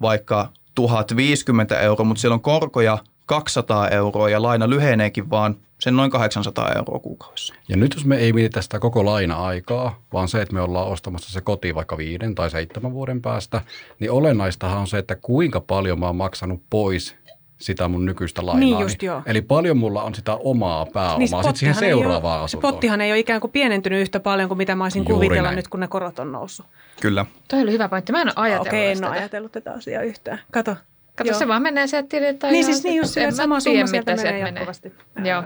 vaikka 0.00 0.48
1050 0.74 1.80
euroa, 1.80 2.04
mutta 2.04 2.20
siellä 2.20 2.34
on 2.34 2.40
korkoja 2.40 2.98
200 3.26 3.88
euroa 3.88 4.28
ja 4.28 4.42
laina 4.42 4.70
lyheneekin 4.70 5.30
vaan 5.30 5.56
sen 5.80 5.96
noin 5.96 6.10
800 6.10 6.72
euroa 6.76 6.98
kuukaudessa. 6.98 7.54
Ja 7.68 7.76
nyt 7.76 7.94
jos 7.94 8.04
me 8.04 8.16
ei 8.16 8.32
mietitä 8.32 8.62
sitä 8.62 8.78
koko 8.78 9.04
laina-aikaa, 9.04 10.02
vaan 10.12 10.28
se, 10.28 10.42
että 10.42 10.54
me 10.54 10.60
ollaan 10.60 10.88
ostamassa 10.88 11.32
se 11.32 11.40
koti 11.40 11.74
vaikka 11.74 11.96
viiden 11.96 12.34
tai 12.34 12.50
seitsemän 12.50 12.92
vuoden 12.92 13.22
päästä, 13.22 13.60
niin 14.00 14.10
olennaistahan 14.10 14.78
on 14.78 14.86
se, 14.86 14.98
että 14.98 15.14
kuinka 15.16 15.60
paljon 15.60 15.98
mä 15.98 16.06
oon 16.06 16.16
maksanut 16.16 16.62
pois 16.70 17.16
sitä 17.60 17.88
mun 17.88 18.04
nykyistä 18.04 18.46
lainaa. 18.46 18.60
Niin 18.60 18.78
just, 18.78 19.02
joo. 19.02 19.22
Eli 19.26 19.42
paljon 19.42 19.76
mulla 19.76 20.02
on 20.02 20.14
sitä 20.14 20.34
omaa 20.34 20.86
pääomaa 20.86 21.18
Niin 21.18 21.28
sitten 21.28 21.56
siihen 21.56 21.74
seuraavaan 21.74 22.40
ole, 22.40 22.40
Se 22.40 22.44
asuntoon. 22.44 22.72
pottihan 22.74 23.00
ei 23.00 23.12
ole 23.12 23.18
ikään 23.18 23.40
kuin 23.40 23.50
pienentynyt 23.50 24.00
yhtä 24.00 24.20
paljon 24.20 24.48
kuin 24.48 24.58
mitä 24.58 24.74
mä 24.74 24.84
olisin 24.84 25.04
Juuri 25.08 25.26
kuvitella 25.26 25.48
näin. 25.48 25.56
nyt, 25.56 25.68
kun 25.68 25.80
ne 25.80 25.88
korot 25.88 26.18
on 26.18 26.32
noussut. 26.32 26.66
Kyllä. 27.00 27.26
Toi 27.48 27.60
oli 27.62 27.72
hyvä 27.72 27.88
pointti. 27.88 28.12
Mä 28.12 28.20
en 28.22 28.28
ole 28.28 28.34
ajatellut 28.36 28.66
Okei, 28.68 28.90
en 28.92 29.04
ole 29.04 29.16
ajatellut 29.18 29.52
tätä 29.52 29.72
asiaa 29.72 30.02
yhtään. 30.02 30.40
Kato. 30.52 30.76
Kato, 31.16 31.30
Joo. 31.30 31.38
se 31.38 31.48
vaan 31.48 31.62
menee 31.62 31.86
sieltä 31.86 32.08
tililtä. 32.08 32.50
Niin 32.50 32.64
siis 32.64 32.84
niin 32.84 32.96
just 32.96 33.16
mä 33.16 33.30
sama 33.30 33.60
summa 33.60 33.86
sieltä 33.86 34.10
menee 34.16 34.32
sieltä 34.32 34.48
jatkuvasti. 34.48 34.92
Joo. 35.24 35.42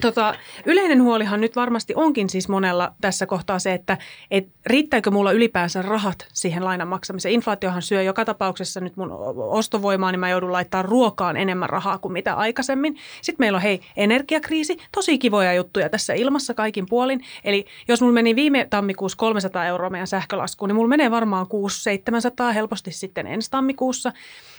Tota, 0.00 0.34
yleinen 0.66 1.02
huolihan 1.02 1.40
nyt 1.40 1.56
varmasti 1.56 1.92
onkin 1.96 2.30
siis 2.30 2.48
monella 2.48 2.94
tässä 3.00 3.26
kohtaa 3.26 3.58
se, 3.58 3.72
että 3.72 3.98
et 4.30 4.48
riittääkö 4.66 5.10
mulla 5.10 5.32
ylipäänsä 5.32 5.82
rahat 5.82 6.26
siihen 6.32 6.64
lainan 6.64 6.88
maksamiseen. 6.88 7.34
Inflaatiohan 7.34 7.82
syö 7.82 8.02
joka 8.02 8.24
tapauksessa 8.24 8.80
nyt 8.80 8.96
mun 8.96 9.10
ostovoimaa, 9.36 10.12
niin 10.12 10.20
mä 10.20 10.30
joudun 10.30 10.52
laittaa 10.52 10.82
ruokaan 10.82 11.36
enemmän 11.36 11.70
rahaa 11.70 11.98
kuin 11.98 12.12
mitä 12.12 12.34
aikaisemmin. 12.34 12.96
Sitten 13.22 13.42
meillä 13.42 13.56
on 13.56 13.62
hei 13.62 13.80
energiakriisi, 13.96 14.78
tosi 14.92 15.18
kivoja 15.18 15.54
juttuja 15.54 15.88
tässä 15.88 16.14
ilmassa 16.14 16.54
kaikin 16.54 16.86
puolin. 16.88 17.24
Eli 17.44 17.66
jos 17.88 18.00
mulla 18.00 18.14
meni 18.14 18.36
viime 18.36 18.66
tammikuussa 18.70 19.18
300 19.18 19.66
euroa 19.66 19.90
meidän 19.90 20.06
sähkölaskuun, 20.06 20.68
niin 20.68 20.76
mulla 20.76 20.88
menee 20.88 21.10
varmaan 21.10 21.46
600-700 22.50 22.54
helposti 22.54 22.90
sitten 22.92 23.26
ensi 23.26 23.50
tammikuussa. 23.50 24.12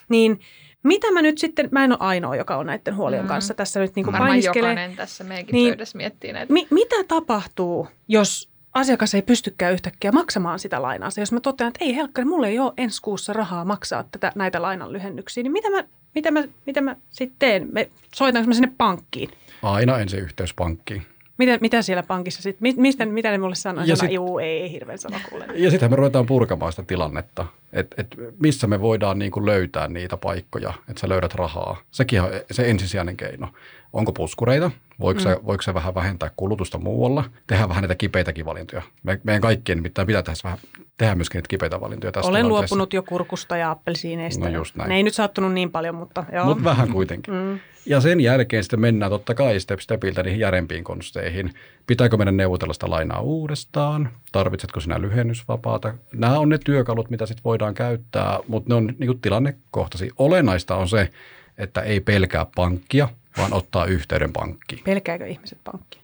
Niin 0.10 0.40
mitä 0.84 1.12
mä 1.12 1.22
nyt 1.22 1.38
sitten, 1.38 1.70
mä 1.72 1.84
en 1.84 1.92
ole 1.92 2.00
ainoa, 2.02 2.36
joka 2.36 2.58
on 2.58 2.66
näiden 2.66 2.96
huolien 2.96 3.22
Mm. 3.22 3.28
kanssa 3.28 3.54
tässä 3.54 3.80
nyt 3.80 3.96
niin 3.96 4.04
kuin 4.04 4.14
Varmaan 4.14 4.30
painiskelee. 4.32 4.70
jokainen 4.72 4.96
tässä 4.96 5.24
meidänkin 5.24 5.54
Niin. 5.54 5.72
pöydässä 5.72 5.98
miettii 5.98 6.34
näitä. 6.34 6.54
Mi- 6.54 6.68
mitä 6.72 6.96
tapahtuu, 7.08 7.88
jos 8.08 8.50
asiakas 8.74 9.16
ei 9.16 9.22
pystykään 9.22 9.74
yhtäkkiä 9.74 10.12
maksamaan 10.12 10.60
sitä 10.60 10.82
lainaansa? 10.82 11.20
Jos 11.22 11.32
mä 11.32 11.40
totean, 11.40 11.68
että 11.68 11.86
ei 11.86 11.96
helkkari, 11.96 12.26
mulla 12.26 12.48
ei 12.48 12.60
ole 12.60 12.74
ensi 12.78 13.02
kuussa 13.02 13.34
rahaa 13.34 13.66
maksaa 13.66 14.04
tätä, 14.12 14.32
näitä 14.36 14.62
lainan 14.62 14.94
lyhennyksiä, 14.94 15.44
niin 15.44 15.52
mitä 15.52 15.70
mä, 15.70 15.84
mitä 16.16 16.32
mä, 16.32 16.44
mitä 16.66 16.82
mä 16.82 16.96
sitten 17.10 17.36
teen? 17.40 17.68
Me, 17.72 17.90
soitanko 18.16 18.48
mä 18.48 18.54
sinne 18.54 18.72
pankkiin? 18.78 19.30
Aina 19.64 20.00
ensin 20.00 20.20
yhteys 20.20 20.54
pankkiin. 20.54 21.02
Mitä, 21.42 21.58
mitä 21.62 21.82
siellä 21.82 22.04
pankissa 22.04 22.42
sitten? 22.42 22.60
Mi- 22.62 22.76
mistä, 22.78 23.06
mitä 23.06 23.32
ne 23.32 23.38
mulle 23.38 23.56
sanoo? 23.56 23.84
Ja 23.84 23.96
sit... 23.96 24.12
Juu, 24.12 24.40
ei, 24.40 24.62
ei 24.62 24.72
hirveän 24.72 24.98
sano 24.98 25.18
kuule. 25.30 25.46
Ja 25.56 25.72
sitten 25.72 25.90
me 25.90 25.96
ruvetaan 25.96 26.26
purkamaan 26.26 26.72
sitä 26.72 26.84
tilannetta, 26.84 27.46
että 27.74 28.02
et 28.02 28.16
missä 28.40 28.68
me 28.68 28.82
voidaan 28.82 29.20
niin 29.20 29.32
kuin 29.32 29.46
löytää 29.46 29.88
niitä 29.88 30.18
paikkoja, 30.18 30.74
että 30.90 31.02
sä 31.02 31.10
löydät 31.10 31.36
rahaa. 31.36 31.78
Sekin 31.92 32.22
on 32.22 32.30
se 32.52 32.70
ensisijainen 32.70 33.18
keino. 33.18 33.48
Onko 33.94 34.12
puskureita? 34.12 34.72
Voiko, 35.02 35.20
mm. 35.20 35.24
se, 35.24 35.38
voiko 35.46 35.62
se 35.62 35.74
vähän 35.74 35.96
vähentää 35.96 36.32
kulutusta 36.36 36.78
muualla? 36.78 37.24
Tehdään 37.48 37.70
vähän 37.70 37.82
niitä 37.82 37.96
kipeitäkin 37.96 38.46
valintoja. 38.46 38.82
Me, 39.04 39.20
meidän 39.24 39.42
kaikkien 39.42 39.78
nimittäin 39.78 40.08
pitää 40.08 40.24
tehdä, 40.24 40.38
vähän, 40.44 40.60
tehdä 40.98 41.16
myöskin 41.16 41.40
niitä 41.40 41.48
kipeitä 41.48 41.82
valintoja 41.82 42.12
tässä 42.12 42.30
Olen 42.30 42.46
tilanteessa. 42.46 42.76
luopunut 42.76 42.94
jo 42.94 43.04
kurkusta 43.04 43.58
ja 43.58 43.72
appelsiineista. 43.72 44.46
No 44.46 44.56
just 44.56 44.76
näin. 44.76 44.90
Ne 44.90 44.96
ei 44.96 45.04
nyt 45.04 45.14
sattunut 45.14 45.54
niin 45.54 45.72
paljon, 45.72 45.96
mutta 45.96 46.26
joo. 46.34 46.46
Mutta 46.46 46.64
vähän 46.64 46.90
kuitenkin. 46.92 47.34
Mm. 47.34 47.60
Ja 47.86 48.02
sen 48.02 48.20
jälkeen 48.20 48.64
sitten 48.64 48.80
mennään 48.82 49.12
totta 49.12 49.34
kai 49.34 49.60
step 49.60 49.80
stepiltä 49.80 50.24
niihin 50.24 50.40
järempiin 50.40 50.84
konsteihin. 50.84 51.54
Pitääkö 51.88 52.18
meidän 52.18 52.38
neuvotella 52.38 52.74
sitä 52.74 52.90
lainaa 52.90 53.22
uudestaan? 53.22 54.10
Tarvitsetko 54.32 54.80
sinä 54.80 55.02
lyhennysvapaata? 55.02 55.94
Nämä 56.14 56.40
on 56.40 56.50
ne 56.50 56.58
työkalut, 56.66 57.10
mitä 57.10 57.26
sitten 57.26 57.44
voidaan 57.44 57.74
käyttää, 57.74 58.40
mutta 58.48 58.70
ne 58.70 58.76
on 58.76 58.94
niin 58.98 59.22
tilannekohtaisia. 59.22 60.14
Olennaista 60.18 60.76
on 60.76 60.90
se, 60.90 61.10
että 61.58 61.82
ei 61.82 62.00
pelkää 62.00 62.46
pankkia, 62.56 63.08
vaan 63.38 63.54
ottaa 63.54 63.86
yhteyden 63.86 64.34
pankkiin. 64.34 64.84
Pelkääkö 64.84 65.28
ihmiset 65.28 65.60
pankkia? 65.64 66.02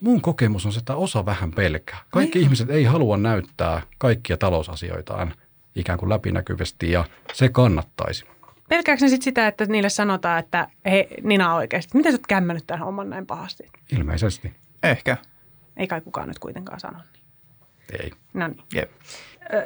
Mun 0.00 0.20
kokemus 0.20 0.66
on 0.66 0.72
se, 0.72 0.78
että 0.78 0.96
osa 0.96 1.26
vähän 1.26 1.50
pelkää. 1.50 1.98
Kaikki 2.10 2.40
ihmiset 2.40 2.70
ei 2.70 2.84
halua 2.84 3.16
näyttää 3.16 3.82
kaikkia 3.98 4.36
talousasioitaan 4.36 5.34
ikään 5.74 5.98
kuin 5.98 6.08
läpinäkyvästi 6.08 6.90
ja 6.90 7.04
se 7.32 7.48
kannattaisi. 7.48 8.24
Pelkääkö 8.68 9.04
ne 9.04 9.08
sitten 9.08 9.24
sitä, 9.24 9.48
että 9.48 9.66
niille 9.66 9.88
sanotaan, 9.88 10.38
että 10.38 10.68
hei, 10.84 11.08
Nina 11.22 11.54
oikeasti, 11.54 11.96
miten 11.96 12.12
sä 12.12 12.16
oot 12.16 12.26
kämmännyt 12.26 12.66
tämän 12.66 12.84
homman 12.84 13.10
näin 13.10 13.26
pahasti? 13.26 13.64
Ilmeisesti 13.92 14.52
Ehkä. 14.82 15.16
Ei 15.76 15.86
kai 15.86 16.00
kukaan 16.00 16.28
nyt 16.28 16.38
kuitenkaan 16.38 16.80
sano. 16.80 16.98
niin. 16.98 18.02
ei. 18.02 18.10
No 18.34 18.48
niin. 18.48 18.62
Jep. 18.74 18.90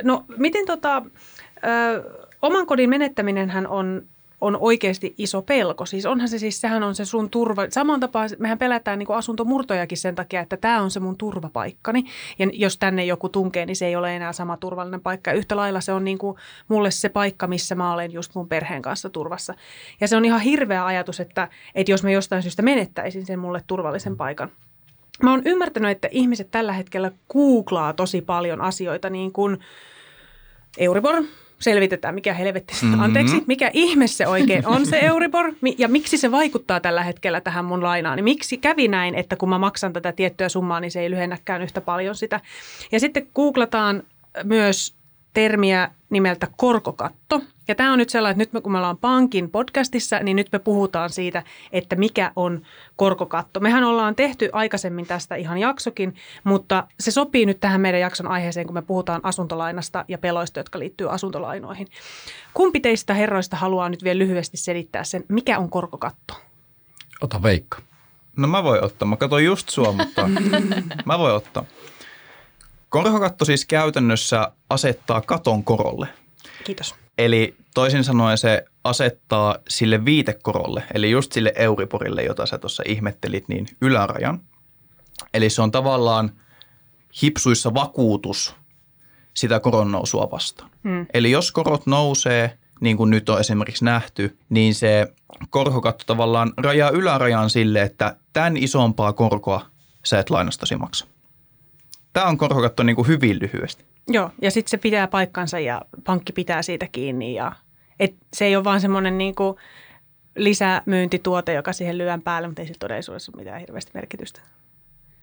No 0.03 0.25
miten 0.37 0.67
tota, 0.67 1.03
ö, 1.65 2.29
oman 2.43 2.67
kodin 2.67 2.91
menettäminenhän 2.91 3.67
on, 3.67 4.07
on 4.43 4.59
oikeasti 4.61 5.15
iso 5.19 5.43
pelko. 5.43 5.87
Siis 5.87 6.07
onhan 6.07 6.29
se 6.29 6.39
siis, 6.39 6.61
sehän 6.61 6.83
on 6.83 6.95
se 6.95 7.05
sun 7.05 7.31
turva. 7.31 7.63
Samaan 7.71 8.01
tapaan 8.01 8.29
mehän 8.39 8.59
pelätään 8.59 8.99
niin 8.99 9.11
asuntomurtojakin 9.11 9.99
sen 9.99 10.15
takia, 10.15 10.41
että 10.41 10.57
tämä 10.57 10.83
on 10.83 10.91
se 10.91 11.01
mun 11.01 11.17
turvapaikkani. 11.17 12.05
Ja 12.39 12.47
jos 12.53 12.79
tänne 12.79 13.05
joku 13.05 13.29
tunkee, 13.29 13.67
niin 13.67 13.77
se 13.77 13.87
ei 13.87 13.97
ole 13.97 14.17
enää 14.17 14.33
sama 14.33 14.57
turvallinen 14.57 15.01
paikka. 15.01 15.33
Yhtä 15.33 15.57
lailla 15.57 15.81
se 15.81 15.93
on 15.93 16.05
niin 16.05 16.19
kuin 16.19 16.37
mulle 16.69 16.91
se 16.91 17.09
paikka, 17.09 17.47
missä 17.47 17.75
mä 17.75 17.93
olen 17.93 18.13
just 18.13 18.35
mun 18.35 18.49
perheen 18.49 18.83
kanssa 18.83 19.11
turvassa. 19.11 19.55
Ja 20.01 20.09
se 20.09 20.17
on 20.17 20.25
ihan 20.25 20.41
hirveä 20.41 20.87
ajatus, 20.87 21.21
että, 21.21 21.49
että 21.75 21.93
jos 21.93 22.03
mä 22.03 22.11
jostain 22.11 22.43
syystä 22.43 22.63
menettäisin 22.63 23.27
sen 23.27 23.39
mulle 23.39 23.63
turvallisen 23.67 24.17
paikan. 24.17 24.51
Mä 25.23 25.31
oon 25.31 25.43
ymmärtänyt, 25.45 25.91
että 25.91 26.09
ihmiset 26.11 26.51
tällä 26.51 26.73
hetkellä 26.73 27.13
googlaa 27.33 27.93
tosi 27.93 28.21
paljon 28.21 28.61
asioita 28.61 29.11
niin 29.11 29.33
kuin 29.33 29.59
Euribor, 30.79 31.23
selvitetään 31.63 32.15
mikä 32.15 32.35
helvetti, 32.35 32.75
mm-hmm. 32.83 33.01
anteeksi, 33.01 33.43
mikä 33.47 33.71
ihme 33.73 34.07
se 34.07 34.27
oikein 34.27 34.67
on 34.67 34.87
se 34.87 34.99
Euribor 34.99 35.53
ja 35.79 35.89
miksi 35.89 36.19
se 36.19 36.31
vaikuttaa 36.31 36.81
tällä 36.81 37.03
hetkellä 37.03 37.41
tähän 37.41 37.65
mun 37.65 37.83
lainaan. 37.83 38.17
Niin 38.17 38.25
miksi 38.25 38.57
kävi 38.57 38.89
näin, 38.89 39.15
että 39.15 39.37
kun 39.37 39.49
mä 39.49 39.59
maksan 39.59 39.93
tätä 39.93 40.13
tiettyä 40.13 40.49
summaa, 40.49 40.81
niin 40.81 40.91
se 40.91 41.01
ei 41.01 41.11
lyhennäkään 41.11 41.63
yhtä 41.63 41.81
paljon 41.81 42.15
sitä. 42.15 42.41
Ja 42.93 43.01
sitten 43.01 43.27
googlataan 43.35 44.03
myös 44.45 44.95
termiä 45.35 45.91
nimeltä 46.11 46.49
korkokatto. 46.57 47.43
Ja 47.69 47.75
tämä 47.75 47.93
on 47.93 47.99
nyt 47.99 48.11
sellainen, 48.11 48.33
että 48.33 48.43
nyt 48.43 48.53
me, 48.53 48.61
kun 48.61 48.73
me 48.73 48.79
ollaan 48.79 48.99
pankin 48.99 49.51
podcastissa, 49.51 50.19
niin 50.19 50.37
nyt 50.37 50.49
me 50.53 50.59
puhutaan 50.59 51.11
siitä, 51.11 51.43
että 51.73 51.97
mikä 51.97 52.33
on 52.37 52.63
korkokatto. 52.97 53.61
Mehän 53.61 53.85
ollaan 53.85 54.15
tehty 54.15 54.51
aikaisemmin 54.53 55.07
tästä 55.07 55.35
ihan 55.35 55.59
jaksokin, 55.59 56.15
mutta 56.45 56.89
se 57.01 57.11
sopii 57.11 57.47
nyt 57.47 57.61
tähän 57.61 57.81
meidän 57.81 58.01
jakson 58.01 58.27
aiheeseen, 58.27 58.67
kun 58.67 58.75
me 58.75 58.83
puhutaan 58.83 59.21
asuntolainasta 59.25 60.05
ja 60.09 60.19
peloista, 60.19 60.61
jotka 60.61 60.79
liittyy 60.79 61.13
asuntolainoihin. 61.13 61.89
Kumpi 62.55 62.81
teistä 62.81 63.15
herroista 63.15 63.57
haluaa 63.57 63.89
nyt 63.89 64.05
vielä 64.05 64.19
lyhyesti 64.19 64.57
selittää 64.57 65.05
sen, 65.05 65.25
mikä 65.29 65.59
on 65.59 65.71
korkokatto? 65.71 66.35
Ota 67.21 67.43
Veikka. 67.43 67.79
No 68.37 68.49
mä 68.49 68.63
voin 68.63 68.85
ottaa. 68.85 69.09
Mä 69.09 69.17
katsoin 69.17 69.45
just 69.45 69.69
sua, 69.69 69.93
mutta 69.93 70.29
mä 71.07 71.19
voin 71.19 71.35
ottaa. 71.35 71.65
Korkokatto 72.89 73.45
siis 73.45 73.65
käytännössä 73.65 74.53
asettaa 74.71 75.21
katon 75.21 75.65
korolle. 75.65 76.09
Kiitos. 76.65 77.02
Eli 77.19 77.55
toisin 77.75 78.05
sanoen 78.05 78.39
se 78.39 78.65
asettaa 78.85 79.57
sille 79.69 80.05
viitekorolle, 80.05 80.83
eli 80.95 81.11
just 81.11 81.33
sille 81.33 81.53
Euriborille, 81.57 82.23
jota 82.23 82.47
sä 82.47 82.59
tuossa 82.59 82.83
ihmettelit, 82.87 83.49
niin 83.49 83.67
ylärajan. 83.81 84.41
Eli 85.35 85.51
se 85.51 85.63
on 85.63 85.71
tavallaan 85.71 86.33
hipsuissa 87.23 87.75
vakuutus 87.75 88.57
sitä 89.35 89.61
koron 89.61 89.93
nousua 89.93 90.29
vastaan. 90.31 90.71
Hmm. 90.85 91.07
Eli 91.15 91.31
jos 91.31 91.53
korot 91.53 91.87
nousee, 91.87 92.59
niin 92.81 92.97
kuin 92.97 93.11
nyt 93.11 93.29
on 93.29 93.41
esimerkiksi 93.41 93.85
nähty, 93.85 94.37
niin 94.49 94.75
se 94.75 95.13
korkokatto 95.51 96.05
tavallaan 96.07 96.53
rajaa 96.57 96.91
ylärajan 96.91 97.51
sille, 97.51 97.83
että 97.83 98.17
tämän 98.33 98.57
isompaa 98.57 99.13
korkoa 99.13 99.67
sä 100.05 100.19
et 100.19 100.31
lainastasi 100.31 100.77
maksa. 100.77 101.07
Tämä 102.13 102.27
on 102.27 102.39
korkokatto 102.39 102.83
niin 102.83 102.97
kuin 102.97 103.09
hyvin 103.09 103.39
lyhyesti. 103.41 103.85
Joo, 104.09 104.31
ja 104.43 104.51
sitten 104.51 104.71
se 104.71 104.77
pitää 104.77 105.09
paikkansa 105.09 105.59
ja 105.59 105.83
pankki 106.05 106.33
pitää 106.33 106.63
siitä 106.63 106.87
kiinni. 106.93 107.35
Ja, 107.35 107.53
et 108.01 108.15
se 108.33 108.45
ei 108.45 108.57
ole 108.57 108.65
vaan 108.65 108.81
semmoinen 108.81 109.19
niinku 109.19 109.59
lisämyyntituote, 110.37 111.53
joka 111.53 111.73
siihen 111.73 111.99
lyön 111.99 112.23
päälle, 112.23 112.49
mutta 112.49 112.63
ei 112.63 112.67
sillä 112.67 112.79
todellisuudessa 112.79 113.33
ole 113.35 113.43
mitään 113.43 113.61
hirveästi 113.61 113.91
merkitystä. 113.95 114.41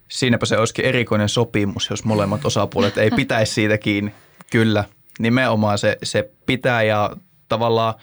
Siinäpä 0.07 0.45
se 0.45 0.57
olisikin 0.57 0.85
erikoinen 0.85 1.29
sopimus, 1.29 1.89
jos 1.89 2.03
molemmat 2.03 2.45
osapuolet 2.45 2.97
ei 2.97 3.11
pitäisi 3.11 3.53
siitä 3.53 3.77
kiinni. 3.77 4.13
Kyllä, 4.51 4.83
nimenomaan 5.19 5.77
se, 5.77 5.97
se 6.03 6.31
pitää 6.45 6.83
ja 6.83 7.11
tavallaan 7.49 7.93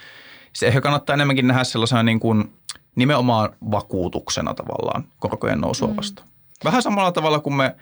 se 0.53 0.67
ehkä 0.67 0.81
kannattaa 0.81 1.15
enemmänkin 1.15 1.47
nähdä 1.47 1.65
sellaisena 1.65 2.03
niin 2.03 2.21
kuin 2.21 2.53
nimenomaan 2.97 3.57
vakuutuksena 3.71 4.55
tavallaan 4.55 5.05
korkojen 5.19 5.61
nousua 5.61 5.97
vastaan. 5.97 6.29
Vähän 6.65 6.83
samalla 6.83 7.13
tavalla 7.13 7.39
kuin 7.39 7.55
me 7.55 7.77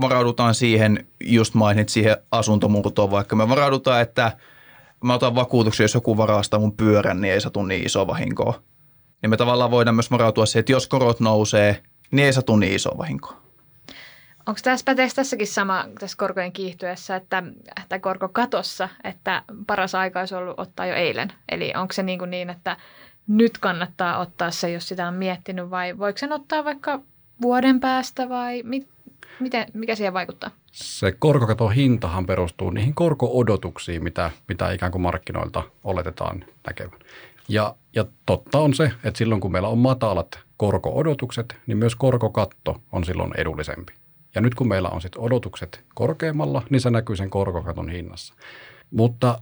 varaudutaan 0.00 0.54
siihen, 0.54 1.06
just 1.20 1.54
mainit 1.54 1.88
siihen 1.88 2.16
asuntomurtoon, 2.30 3.10
vaikka 3.10 3.36
me 3.36 3.48
varaudutaan, 3.48 4.02
että 4.02 4.32
mä 5.04 5.14
otan 5.14 5.34
vakuutuksen, 5.34 5.84
jos 5.84 5.94
joku 5.94 6.16
varastaa 6.16 6.60
mun 6.60 6.76
pyörän, 6.76 7.20
niin 7.20 7.34
ei 7.34 7.40
satu 7.40 7.62
niin 7.62 7.86
iso 7.86 8.06
vahinkoa. 8.06 8.62
Niin 9.22 9.30
me 9.30 9.36
tavallaan 9.36 9.70
voidaan 9.70 9.94
myös 9.94 10.10
varautua 10.10 10.46
siihen, 10.46 10.60
että 10.60 10.72
jos 10.72 10.88
korot 10.88 11.20
nousee, 11.20 11.82
niin 12.10 12.26
ei 12.26 12.32
satu 12.32 12.56
niin 12.56 12.74
iso 12.74 12.98
vahinkoa. 12.98 13.40
Onko 14.46 14.60
tässä 14.64 14.84
päteekö 14.84 15.14
tässäkin 15.14 15.46
sama 15.46 15.84
tässä 15.98 16.16
korkojen 16.16 16.52
kiihtyessä, 16.52 17.16
että, 17.16 17.42
että 17.82 17.98
korkokatossa, 17.98 18.88
että 19.04 19.42
paras 19.66 19.94
aika 19.94 20.20
olisi 20.20 20.34
ollut 20.34 20.60
ottaa 20.60 20.86
jo 20.86 20.94
eilen? 20.94 21.32
Eli 21.48 21.72
onko 21.76 21.92
se 21.92 22.02
niin, 22.02 22.18
kuin 22.18 22.30
niin 22.30 22.50
että 22.50 22.76
nyt 23.26 23.58
kannattaa 23.58 24.18
ottaa 24.18 24.50
se, 24.50 24.70
jos 24.70 24.88
sitä 24.88 25.08
on 25.08 25.14
miettinyt, 25.14 25.70
vai 25.70 25.98
voiko 25.98 26.18
sen 26.18 26.32
ottaa 26.32 26.64
vaikka 26.64 27.00
vuoden 27.42 27.80
päästä 27.80 28.28
vai 28.28 28.62
mit, 28.62 28.88
miten, 29.40 29.66
mikä 29.74 29.94
siihen 29.94 30.14
vaikuttaa? 30.14 30.50
Se 30.72 31.12
korkokaton 31.18 31.72
hintahan 31.72 32.26
perustuu 32.26 32.70
niihin 32.70 32.94
korko-odotuksiin, 32.94 34.02
mitä, 34.02 34.30
mitä 34.48 34.72
ikään 34.72 34.92
kuin 34.92 35.02
markkinoilta 35.02 35.62
oletetaan 35.84 36.44
näkevän. 36.66 36.98
Ja, 37.48 37.74
ja 37.94 38.04
totta 38.26 38.58
on 38.58 38.74
se, 38.74 38.84
että 39.04 39.18
silloin 39.18 39.40
kun 39.40 39.52
meillä 39.52 39.68
on 39.68 39.78
matalat 39.78 40.38
korko-odotukset, 40.56 41.56
niin 41.66 41.78
myös 41.78 41.94
korkokatto 41.94 42.80
on 42.92 43.04
silloin 43.04 43.32
edullisempi. 43.36 43.92
Ja 44.34 44.40
nyt 44.40 44.54
kun 44.54 44.68
meillä 44.68 44.88
on 44.88 45.00
sitten 45.00 45.22
odotukset 45.22 45.84
korkeammalla, 45.94 46.62
niin 46.70 46.80
se 46.80 46.90
näkyy 46.90 47.16
sen 47.16 47.30
korkokaton 47.30 47.88
hinnassa. 47.88 48.34
Mutta 48.90 49.38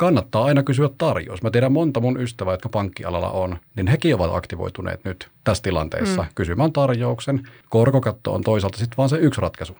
kannattaa 0.00 0.44
aina 0.44 0.62
kysyä 0.62 0.90
tarjous. 0.98 1.42
Mä 1.42 1.50
tiedän 1.50 1.72
monta 1.72 2.00
mun 2.00 2.20
ystävää, 2.20 2.54
jotka 2.54 2.68
pankkialalla 2.68 3.30
on, 3.30 3.58
niin 3.76 3.86
hekin 3.86 4.14
ovat 4.14 4.34
aktivoituneet 4.34 5.04
nyt 5.04 5.28
tässä 5.44 5.62
tilanteessa 5.62 6.22
mm. 6.22 6.28
kysymään 6.34 6.72
tarjouksen. 6.72 7.48
Korkokatto 7.68 8.34
on 8.34 8.42
toisaalta 8.42 8.78
sitten 8.78 8.96
vaan 8.96 9.08
se 9.08 9.16
yksi 9.16 9.40
ratkaisu. 9.40 9.78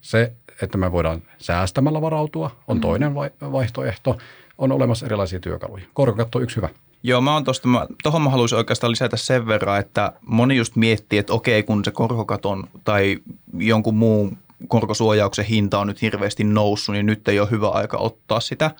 Se, 0.00 0.32
että 0.62 0.78
me 0.78 0.92
voidaan 0.92 1.22
säästämällä 1.38 2.00
varautua, 2.00 2.50
on 2.68 2.76
mm. 2.76 2.80
toinen 2.80 3.14
vaihtoehto. 3.52 4.18
On 4.58 4.72
olemassa 4.72 5.06
erilaisia 5.06 5.40
työkaluja. 5.40 5.84
Korkokatto 5.94 6.38
on 6.38 6.42
yksi 6.42 6.56
hyvä. 6.56 6.68
Joo, 7.02 7.20
mä 7.20 7.34
oon 7.34 7.44
tosta, 7.44 7.68
mä, 7.68 7.86
tohon 8.02 8.22
mä 8.22 8.30
haluaisin 8.30 8.58
oikeastaan 8.58 8.90
lisätä 8.90 9.16
sen 9.16 9.46
verran, 9.46 9.80
että 9.80 10.12
moni 10.26 10.56
just 10.56 10.76
miettii, 10.76 11.18
että 11.18 11.32
okei, 11.32 11.62
kun 11.62 11.84
se 11.84 11.90
korkokaton 11.90 12.64
tai 12.84 13.18
jonkun 13.58 13.94
muun 13.94 14.38
korkosuojauksen 14.68 15.44
hinta 15.44 15.78
on 15.78 15.86
nyt 15.86 16.02
hirveästi 16.02 16.44
noussut, 16.44 16.92
niin 16.92 17.06
nyt 17.06 17.28
ei 17.28 17.40
ole 17.40 17.50
hyvä 17.50 17.68
aika 17.68 17.98
ottaa 17.98 18.40
sitä. 18.40 18.70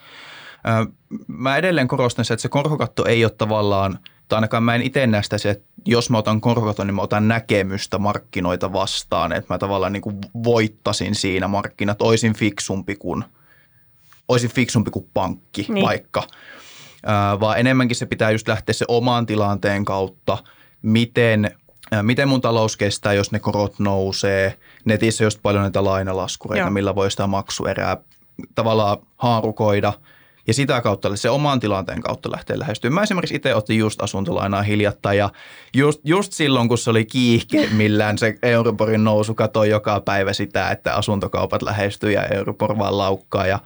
Mä 1.26 1.56
edelleen 1.56 1.88
korostan 1.88 2.24
se, 2.24 2.34
että 2.34 2.42
se 2.42 2.48
korkokatto 2.48 3.04
ei 3.04 3.24
ole 3.24 3.32
tavallaan, 3.38 3.98
tai 4.28 4.36
ainakaan 4.36 4.62
mä 4.62 4.74
en 4.74 4.82
itse 4.82 5.06
näistä 5.06 5.38
se, 5.38 5.50
että 5.50 5.64
jos 5.86 6.10
mä 6.10 6.18
otan 6.18 6.40
korkokaton, 6.40 6.86
niin 6.86 6.94
mä 6.94 7.02
otan 7.02 7.28
näkemystä 7.28 7.98
markkinoita 7.98 8.72
vastaan, 8.72 9.32
että 9.32 9.54
mä 9.54 9.58
tavallaan 9.58 9.92
niin 9.92 10.02
kuin 10.02 10.18
voittasin 10.44 11.14
siinä 11.14 11.48
markkinat, 11.48 12.02
oisin 12.02 12.34
fiksumpi 12.34 12.96
kuin, 12.96 13.24
oisin 14.28 14.50
fiksumpi 14.50 14.90
kuin 14.90 15.08
pankki 15.14 15.66
niin. 15.68 15.86
vaikka. 15.86 16.22
vaan 17.40 17.58
enemmänkin 17.58 17.96
se 17.96 18.06
pitää 18.06 18.30
just 18.30 18.48
lähteä 18.48 18.72
se 18.72 18.84
oman 18.88 19.26
tilanteen 19.26 19.84
kautta, 19.84 20.38
miten 20.82 21.50
miten 22.02 22.28
mun 22.28 22.40
talous 22.40 22.76
kestää, 22.76 23.12
jos 23.12 23.32
ne 23.32 23.38
korot 23.38 23.78
nousee. 23.78 24.58
Netissä 24.84 25.24
just 25.24 25.38
paljon 25.42 25.62
näitä 25.62 25.84
lainalaskureita, 25.84 26.66
Joo. 26.66 26.70
millä 26.70 26.94
voi 26.94 27.10
sitä 27.10 27.26
maksuerää 27.26 27.96
tavallaan 28.54 28.98
haarukoida. 29.16 29.92
Ja 30.46 30.54
sitä 30.54 30.80
kautta, 30.80 31.16
se 31.16 31.30
oman 31.30 31.60
tilanteen 31.60 32.00
kautta 32.00 32.30
lähtee 32.30 32.58
lähestymään. 32.58 32.94
Mä 32.94 33.02
esimerkiksi 33.02 33.34
itse 33.34 33.54
otin 33.54 33.78
just 33.78 34.02
asuntolainaa 34.02 34.62
hiljattain 34.62 35.18
ja 35.18 35.30
just, 35.74 36.00
just 36.04 36.32
silloin, 36.32 36.68
kun 36.68 36.78
se 36.78 36.90
oli 36.90 37.04
kiihkeimmillään, 37.04 38.18
se 38.18 38.34
Europorin 38.42 39.04
nousu 39.04 39.34
katoi 39.34 39.68
joka 39.68 40.00
päivä 40.00 40.32
sitä, 40.32 40.70
että 40.70 40.94
asuntokaupat 40.94 41.62
lähestyy 41.62 42.12
ja 42.12 42.26
Europor 42.26 42.78
vaan 42.78 42.98
laukkaa 42.98 43.46
ja, 43.46 43.58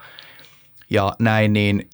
ja 0.91 1.13
näin, 1.19 1.53
niin 1.53 1.91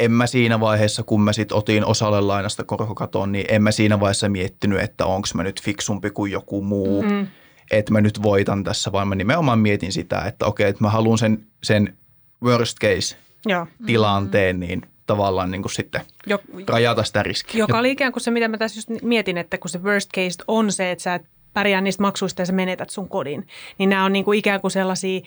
en 0.00 0.12
mä 0.12 0.26
siinä 0.26 0.60
vaiheessa, 0.60 1.02
kun 1.02 1.22
mä 1.22 1.32
sit 1.32 1.52
otin 1.52 1.84
osalle 1.84 2.20
lainasta 2.20 2.64
korkokaton, 2.64 3.32
niin 3.32 3.46
en 3.48 3.62
mä 3.62 3.70
siinä 3.70 4.00
vaiheessa 4.00 4.28
miettinyt, 4.28 4.80
että 4.80 5.06
onko 5.06 5.28
mä 5.34 5.42
nyt 5.42 5.62
fiksumpi 5.62 6.10
kuin 6.10 6.32
joku 6.32 6.62
muu, 6.62 7.02
mm. 7.02 7.26
että 7.70 7.92
mä 7.92 8.00
nyt 8.00 8.22
voitan 8.22 8.64
tässä, 8.64 8.92
vaan 8.92 9.08
mä 9.08 9.14
nimenomaan 9.14 9.58
mietin 9.58 9.92
sitä, 9.92 10.20
että 10.20 10.46
okei, 10.46 10.68
että 10.68 10.84
mä 10.84 10.90
haluan 10.90 11.18
sen, 11.18 11.46
sen 11.62 11.96
worst 12.42 12.78
case 12.78 13.21
Joo. 13.46 13.66
tilanteen, 13.86 14.60
niin 14.60 14.82
tavallaan 15.06 15.50
niin 15.50 15.62
kuin 15.62 15.72
sitten 15.72 16.00
jo, 16.26 16.38
rajata 16.68 17.04
sitä 17.04 17.22
riskiä. 17.22 17.58
Joka 17.58 17.78
oli 17.78 17.90
ikään 17.90 18.12
kuin 18.12 18.22
se, 18.22 18.30
mitä 18.30 18.48
mä 18.48 18.58
tässä 18.58 18.78
just 18.78 19.02
mietin, 19.02 19.38
että 19.38 19.58
kun 19.58 19.70
se 19.70 19.82
worst 19.82 20.10
case 20.14 20.44
on 20.48 20.72
se, 20.72 20.90
että 20.90 21.02
sä 21.02 21.14
et 21.14 21.26
pärjää 21.54 21.80
niistä 21.80 22.02
maksuista 22.02 22.42
ja 22.42 22.46
sä 22.46 22.52
menetät 22.52 22.90
sun 22.90 23.08
kodin. 23.08 23.46
Niin 23.78 23.90
nämä 23.90 24.04
on 24.04 24.12
niin 24.12 24.24
kuin 24.24 24.38
ikään 24.38 24.60
kuin 24.60 24.70
sellaisia 24.70 25.20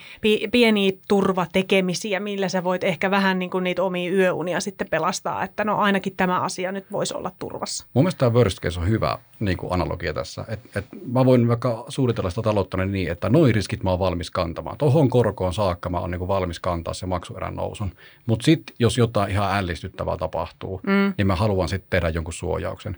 pieniä 0.51 0.91
turvatekemisiä, 1.07 2.20
millä 2.20 2.50
sä 2.50 2.64
voit 2.64 2.83
ehkä 2.83 3.11
vähän 3.11 3.40
niin 3.40 3.50
kuin 3.50 3.64
niitä 3.64 3.83
omia 3.83 4.11
yöunia 4.11 4.59
sitten 4.59 4.88
pelastaa, 4.90 5.44
että 5.44 5.64
no 5.64 5.77
ainakin 5.77 6.14
tämä 6.18 6.42
asia 6.42 6.72
nyt 6.72 6.92
voisi 6.92 7.14
olla 7.14 7.31
turvassa. 7.40 7.85
Mun 7.94 8.03
mielestä 8.03 8.20
tämä 8.20 8.33
worst 8.33 8.59
case 8.59 8.79
on 8.79 8.90
hyvä 8.90 9.18
niin 9.40 9.57
kuin 9.57 9.74
analogia 9.74 10.14
tässä. 10.14 10.46
Et, 10.48 10.59
et 10.75 10.85
mä 11.11 11.25
voin 11.25 11.48
vaikka 11.48 11.85
suunnitella 11.90 12.29
sitä 12.29 12.42
taloutta 12.42 12.77
niin, 12.77 13.11
että 13.11 13.29
noin 13.29 13.55
riskit 13.55 13.83
mä 13.83 13.90
oon 13.90 14.00
valmis 14.00 14.31
kantamaan. 14.31 14.77
Tuohon 14.77 15.09
korkoon 15.09 15.53
saakka 15.53 15.90
mä 15.90 16.00
oon 16.00 16.11
niin 16.11 16.20
kuin 16.20 16.27
valmis 16.27 16.59
kantaa 16.59 16.94
se 16.94 17.05
maksuerän 17.05 17.55
nousun. 17.55 17.92
Mutta 18.25 18.46
sitten 18.46 18.75
jos 18.79 18.98
jotain 18.98 19.31
ihan 19.31 19.57
ällistyttävää 19.57 20.18
tapahtuu, 20.18 20.81
mm. 20.88 21.14
niin 21.18 21.27
mä 21.27 21.35
haluan 21.35 21.70
sitten 21.70 21.90
tehdä 21.90 22.09
jonkun 22.09 22.33
suojauksen 22.33 22.98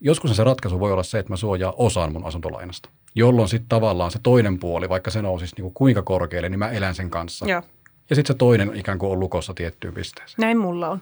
joskus 0.00 0.36
se 0.36 0.44
ratkaisu 0.44 0.80
voi 0.80 0.92
olla 0.92 1.02
se, 1.02 1.18
että 1.18 1.32
mä 1.32 1.36
suojaan 1.36 1.74
osan 1.76 2.12
mun 2.12 2.24
asuntolainasta, 2.24 2.88
jolloin 3.14 3.48
sitten 3.48 3.68
tavallaan 3.68 4.10
se 4.10 4.18
toinen 4.22 4.58
puoli, 4.58 4.88
vaikka 4.88 5.10
se 5.10 5.22
nousisi 5.22 5.54
niin 5.56 5.62
kuin 5.62 5.74
kuinka 5.74 6.02
korkealle, 6.02 6.48
niin 6.48 6.58
mä 6.58 6.70
elän 6.70 6.94
sen 6.94 7.10
kanssa. 7.10 7.46
Joo. 7.46 7.62
Ja 8.10 8.16
sitten 8.16 8.34
se 8.34 8.38
toinen 8.38 8.70
ikään 8.74 8.98
kuin 8.98 9.12
on 9.12 9.20
lukossa 9.20 9.54
tiettyyn 9.54 9.94
pisteeseen. 9.94 10.36
Näin 10.38 10.58
mulla 10.58 10.88
on. 10.88 11.00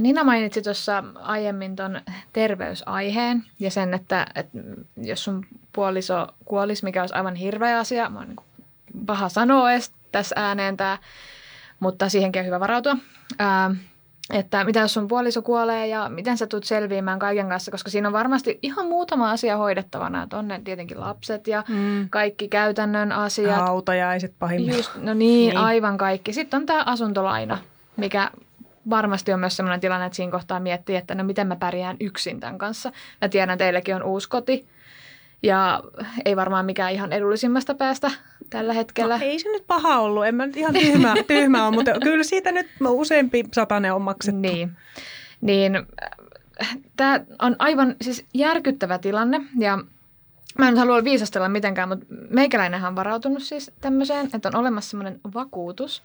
Nina 0.00 0.24
mainitsi 0.24 0.62
tuossa 0.62 1.04
aiemmin 1.14 1.76
tuon 1.76 2.00
terveysaiheen 2.32 3.44
ja 3.60 3.70
sen, 3.70 3.94
että, 3.94 4.26
että 4.34 4.58
jos 4.96 5.24
sun 5.24 5.46
puoliso 5.72 6.26
kuolisi, 6.44 6.84
mikä 6.84 7.00
olisi 7.00 7.14
aivan 7.14 7.34
hirveä 7.34 7.78
asia, 7.78 8.10
mä 8.10 8.18
oon 8.18 8.28
niin 8.28 8.36
paha 9.06 9.28
sanoa 9.28 9.72
edes 9.72 9.92
tässä 10.12 10.34
ääneen 10.38 10.76
tämä, 10.76 10.98
mutta 11.80 12.08
siihenkin 12.08 12.40
on 12.40 12.46
hyvä 12.46 12.60
varautua. 12.60 12.96
Ää, 13.38 13.70
että 14.32 14.64
mitä 14.64 14.80
jos 14.80 14.94
sun 14.94 15.08
puoliso 15.08 15.42
kuolee 15.42 15.86
ja 15.86 16.08
miten 16.08 16.38
sä 16.38 16.46
tulet 16.46 16.64
selviämään 16.64 17.18
kaiken 17.18 17.48
kanssa, 17.48 17.70
koska 17.70 17.90
siinä 17.90 18.08
on 18.08 18.12
varmasti 18.12 18.58
ihan 18.62 18.86
muutama 18.86 19.30
asia 19.30 19.56
hoidettavana, 19.56 20.22
että 20.22 20.38
on 20.38 20.48
ne 20.48 20.60
tietenkin 20.64 21.00
lapset 21.00 21.46
ja 21.46 21.64
mm. 21.68 22.08
kaikki 22.10 22.48
käytännön 22.48 23.12
asiat. 23.12 23.60
Hautajaiset 23.60 24.34
pahimmillaan. 24.38 24.78
Just, 24.78 24.94
no 24.96 25.14
niin, 25.14 25.48
niin, 25.48 25.56
aivan 25.56 25.98
kaikki. 25.98 26.32
Sitten 26.32 26.60
on 26.60 26.66
tämä 26.66 26.82
asuntolaina, 26.86 27.58
mikä 27.96 28.30
varmasti 28.90 29.32
on 29.32 29.40
myös 29.40 29.56
sellainen 29.56 29.80
tilanne, 29.80 30.06
että 30.06 30.16
siinä 30.16 30.32
kohtaa 30.32 30.60
miettii, 30.60 30.96
että 30.96 31.14
no 31.14 31.24
miten 31.24 31.46
mä 31.46 31.56
pärjään 31.56 31.96
yksin 32.00 32.40
tämän 32.40 32.58
kanssa. 32.58 32.92
Mä 33.20 33.28
tiedän, 33.28 33.58
teillekin 33.58 33.96
on 33.96 34.02
uusi 34.02 34.28
koti 34.28 34.68
ja 35.42 35.82
ei 36.24 36.36
varmaan 36.36 36.66
mikään 36.66 36.92
ihan 36.92 37.12
edullisimmasta 37.12 37.74
päästä 37.74 38.10
tällä 38.50 38.72
hetkellä. 38.72 39.18
No, 39.18 39.24
ei 39.24 39.38
se 39.38 39.48
nyt 39.48 39.66
paha 39.66 39.98
ollut, 39.98 40.26
en 40.26 40.34
mä 40.34 40.46
nyt 40.46 40.56
ihan 40.56 40.74
tyhmä, 40.74 41.14
tyhmä 41.26 41.66
ole, 41.66 41.74
mutta 41.74 41.90
kyllä 42.02 42.24
siitä 42.24 42.52
nyt 42.52 42.66
useampi 42.88 43.44
satane 43.54 43.92
on 43.92 44.02
maksettu. 44.02 44.40
Niin, 44.40 44.70
niin 45.40 45.72
tämä 46.96 47.20
on 47.42 47.56
aivan 47.58 47.96
siis 48.00 48.24
järkyttävä 48.34 48.98
tilanne 48.98 49.40
ja 49.58 49.78
Mä 50.58 50.68
en 50.68 50.78
halua 50.78 51.04
viisastella 51.04 51.48
mitenkään, 51.48 51.88
mutta 51.88 52.06
meikäläinenhän 52.30 52.88
on 52.88 52.96
varautunut 52.96 53.42
siis 53.42 53.70
tämmöiseen, 53.80 54.28
että 54.34 54.48
on 54.48 54.56
olemassa 54.56 54.90
semmoinen 54.90 55.20
vakuutus 55.34 56.02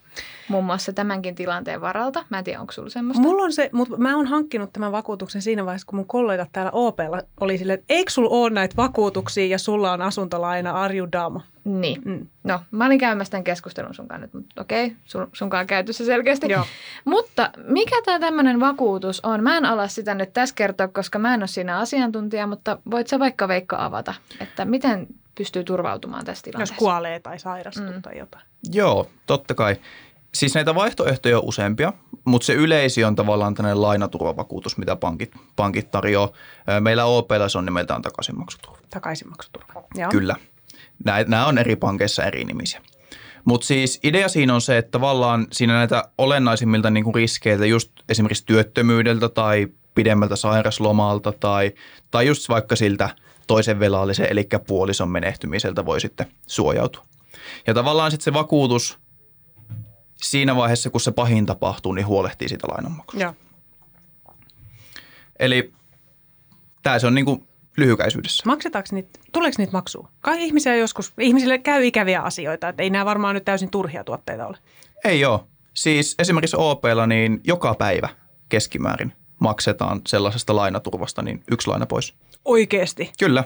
muun 0.47 0.65
muassa 0.65 0.93
tämänkin 0.93 1.35
tilanteen 1.35 1.81
varalta. 1.81 2.25
Mä 2.29 2.37
en 2.37 2.43
tiedä, 2.43 2.61
onko 2.61 2.73
sulla 2.73 2.89
semmoista? 2.89 3.21
Mulla 3.21 3.43
on 3.43 3.53
se, 3.53 3.69
mutta 3.73 3.97
mä 3.97 4.15
oon 4.15 4.27
hankkinut 4.27 4.73
tämän 4.73 4.91
vakuutuksen 4.91 5.41
siinä 5.41 5.65
vaiheessa, 5.65 5.85
kun 5.85 5.95
mun 5.95 6.07
kollegat 6.07 6.49
täällä 6.51 6.71
OPlla 6.71 7.21
oli 7.39 7.57
sille, 7.57 7.73
että 7.73 7.85
eikö 7.89 8.11
sulla 8.11 8.29
ole 8.29 8.49
näitä 8.49 8.75
vakuutuksia 8.77 9.45
ja 9.45 9.57
sulla 9.57 9.91
on 9.91 10.01
asuntolaina, 10.01 10.71
arju 10.71 11.07
dama? 11.11 11.41
Niin. 11.63 12.01
Mm. 12.05 12.27
No, 12.43 12.59
mä 12.71 12.85
olin 12.85 12.99
käymässä 12.99 13.31
tämän 13.31 13.43
keskustelun 13.43 13.93
sunkaan 13.93 14.21
nyt, 14.21 14.33
mutta 14.33 14.61
okei, 14.61 14.95
sun, 15.05 15.29
sunkaan 15.33 15.67
käyty 15.67 15.93
se 15.93 16.05
selkeästi. 16.05 16.49
Joo. 16.49 16.65
Mutta 17.05 17.51
mikä 17.63 17.95
tämä 18.05 18.19
tämmöinen 18.19 18.59
vakuutus 18.59 19.19
on? 19.25 19.43
Mä 19.43 19.57
en 19.57 19.65
ala 19.65 19.87
sitä 19.87 20.15
nyt 20.15 20.33
tässä 20.33 20.55
kertoa, 20.55 20.87
koska 20.87 21.19
mä 21.19 21.33
en 21.33 21.41
ole 21.41 21.47
siinä 21.47 21.77
asiantuntija, 21.77 22.47
mutta 22.47 22.77
voit 22.91 23.07
sä 23.07 23.19
vaikka 23.19 23.47
Veikka 23.47 23.85
avata, 23.85 24.13
että 24.39 24.65
miten 24.65 25.07
pystyy 25.35 25.63
turvautumaan 25.63 26.25
tässä 26.25 26.43
tilanteessa? 26.43 26.73
Jos 26.73 26.79
kuolee 26.79 27.19
tai 27.19 27.39
sairastuu 27.39 27.93
mm. 27.93 28.01
tai 28.01 28.17
jotain. 28.17 28.45
Joo, 28.71 29.09
totta 29.25 29.53
kai. 29.53 29.75
Siis 30.33 30.55
näitä 30.55 30.75
vaihtoehtoja 30.75 31.37
on 31.37 31.43
useampia, 31.45 31.93
mutta 32.25 32.45
se 32.45 32.53
yleisi 32.53 33.03
on 33.03 33.15
tavallaan 33.15 33.53
tämmöinen 33.53 33.81
lainaturvavakuutus, 33.81 34.77
mitä 34.77 34.95
pankit, 34.95 35.31
pankit 35.55 35.91
tarjoaa. 35.91 36.29
Meillä 36.79 37.05
OPlla 37.05 37.49
se 37.49 37.57
on 37.57 37.65
nimeltään 37.65 38.01
takaisinmaksuturva. 38.01 38.77
Takaisinmaksuturva, 38.89 39.83
Joo. 39.95 40.11
Kyllä. 40.11 40.35
Nämä 41.05 41.45
on 41.45 41.57
eri 41.57 41.75
pankeissa 41.75 42.23
eri 42.23 42.45
nimisiä. 42.45 42.81
Mutta 43.45 43.67
siis 43.67 43.99
idea 44.03 44.29
siinä 44.29 44.55
on 44.55 44.61
se, 44.61 44.77
että 44.77 44.91
tavallaan 44.91 45.47
siinä 45.51 45.73
näitä 45.73 46.03
olennaisimmilta 46.17 46.89
niin 46.89 47.03
kuin 47.03 47.15
riskeiltä, 47.15 47.65
just 47.65 47.91
esimerkiksi 48.09 48.45
työttömyydeltä 48.45 49.29
tai 49.29 49.67
pidemmältä 49.95 50.35
sairaslomalta 50.35 51.31
tai, 51.31 51.71
tai 52.11 52.27
just 52.27 52.49
vaikka 52.49 52.75
siltä 52.75 53.09
toisen 53.47 53.79
velallisen, 53.79 54.27
eli 54.29 54.47
puolison 54.67 55.09
menehtymiseltä 55.09 55.85
voi 55.85 56.01
sitten 56.01 56.27
suojautua. 56.47 57.05
Ja 57.67 57.73
tavallaan 57.73 58.11
sitten 58.11 58.23
se 58.23 58.33
vakuutus 58.33 58.99
siinä 60.15 60.55
vaiheessa, 60.55 60.89
kun 60.89 61.01
se 61.01 61.11
pahin 61.11 61.45
tapahtuu, 61.45 61.93
niin 61.93 62.07
huolehtii 62.07 62.49
siitä 62.49 62.67
lainanmaksusta. 62.67 63.33
Eli 65.39 65.73
tämä 66.83 66.99
se 66.99 67.07
on 67.07 67.15
niin 67.15 67.25
kuin 67.25 67.47
lyhykäisyydessä. 67.79 68.43
Maksetaanko 68.45 68.87
niitä, 68.91 69.19
tuleeko 69.31 69.55
niitä 69.57 69.73
maksua? 69.73 70.09
Kai 70.21 70.43
ihmisiä 70.43 70.75
joskus, 70.75 71.13
ihmisille 71.19 71.57
käy 71.57 71.85
ikäviä 71.85 72.21
asioita, 72.21 72.69
että 72.69 72.83
ei 72.83 72.89
nämä 72.89 73.05
varmaan 73.05 73.35
nyt 73.35 73.45
täysin 73.45 73.71
turhia 73.71 74.03
tuotteita 74.03 74.47
ole. 74.47 74.57
Ei 75.05 75.25
ole. 75.25 75.39
Siis 75.73 76.15
esimerkiksi 76.19 76.57
OPlla 76.59 77.07
niin 77.07 77.41
joka 77.43 77.75
päivä 77.75 78.09
keskimäärin 78.49 79.13
maksetaan 79.39 80.01
sellaisesta 80.07 80.55
lainaturvasta, 80.55 81.21
niin 81.21 81.43
yksi 81.51 81.67
laina 81.67 81.85
pois. 81.85 82.13
Oikeasti. 82.45 83.11
Kyllä. 83.19 83.43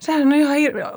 Sehän 0.00 0.22
on 0.22 0.34
ihan 0.34 0.56
hirveä. 0.56 0.90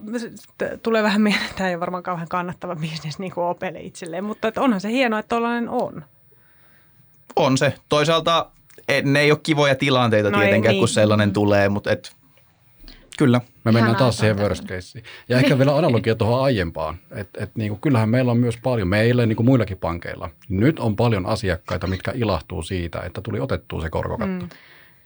Tulee 0.84 1.04
vähän 1.04 1.22
mieleen, 1.22 1.46
että 1.46 1.58
tämä 1.58 1.70
ei 1.70 1.76
ole 1.76 1.80
varmaan 1.80 2.04
kauhean 2.04 2.28
kannattava 2.28 2.76
bisnes 2.76 3.20
niin 3.20 3.32
kuin 3.32 3.46
Opelle 3.46 3.80
itselleen, 3.80 4.24
mutta 4.24 4.48
että 4.48 4.62
onhan 4.62 4.82
se 4.82 4.90
hienoa, 4.90 5.20
että 5.20 5.36
tollainen 5.36 5.70
on. 5.70 6.06
On 7.36 7.58
se. 7.58 7.74
Toisaalta 7.90 8.52
e, 8.88 9.02
ne 9.02 9.20
ei 9.20 9.32
ole 9.32 9.40
kivoja 9.44 9.76
tilanteita 9.76 10.30
No 10.30 10.38
no 10.38 10.44
ei 10.44 10.48
tietenkään, 10.48 10.74
niin. 10.74 10.82
kun 10.82 10.88
sellainen 10.88 11.34
tulee, 11.34 11.70
mutta 11.70 11.92
et, 11.92 12.16
kyllä. 13.18 13.38
Me 13.40 13.46
mennään 13.64 13.84
Ihanaa, 13.84 14.00
taas 14.00 14.18
siihen 14.18 14.38
worst 14.38 14.66
caseen. 14.66 15.06
Ja 15.30 15.38
ehkä 15.38 15.58
vielä 15.58 15.78
analogia 15.78 16.16
tuohon 16.16 16.44
aiempaan. 16.44 16.98
Että 17.12 17.44
et 17.44 17.52
niinku, 17.56 17.78
kyllähän 17.82 18.10
meillä 18.10 18.32
on 18.32 18.38
myös 18.38 18.58
paljon, 18.64 18.88
meillä 18.88 19.26
niin 19.26 19.36
kuin 19.36 19.46
muillakin 19.46 19.78
pankeilla, 19.78 20.30
nyt 20.50 20.80
on 20.80 20.96
paljon 20.96 21.26
asiakkaita, 21.26 21.88
mitkä 21.88 22.12
ilahtuu 22.16 22.62
siitä, 22.62 23.00
että 23.00 23.22
tuli 23.22 23.40
otettua 23.40 23.82
se 23.82 23.90
korkokatto. 23.90 24.46
Mm. 24.46 24.50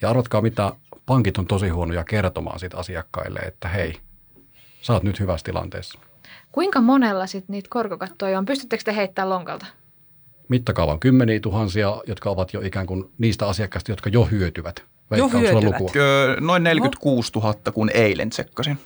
Ja 0.02 0.10
arvatkaa 0.10 0.42
mitä, 0.42 0.72
pankit 1.06 1.38
on 1.38 1.48
tosi 1.48 1.70
huonoja 1.70 2.04
kertomaan 2.04 2.60
siitä 2.60 2.78
asiakkaille, 2.78 3.40
että 3.40 3.68
hei, 3.68 3.94
sä 4.82 4.94
oot 4.94 5.04
nyt 5.04 5.20
hyvässä 5.20 5.44
tilanteessa. 5.44 6.00
Kuinka 6.52 6.82
monella 6.82 7.28
sitten 7.28 7.54
niitä 7.54 7.70
korkokattoja 7.70 8.38
on? 8.38 8.46
Pystyttekö 8.46 8.84
te 8.84 8.96
heittämään 8.96 9.30
lonkalta? 9.30 9.66
Mittakaavan 10.48 11.00
kymmeniä 11.00 11.40
tuhansia, 11.40 12.02
jotka 12.08 12.30
ovat 12.30 12.54
jo 12.54 12.62
ikään 12.62 12.88
kuin 12.88 13.12
niistä 13.18 13.48
asiakkaista, 13.48 13.92
jotka 13.92 14.10
jo 14.10 14.26
hyötyvät. 14.26 14.84
Lukua? 15.64 15.90
Kö, 15.94 16.38
noin 16.40 16.64
46 16.64 17.32
000, 17.36 17.54
kun 17.74 17.90
eilen 17.94 18.30
tsekkasin. 18.30 18.78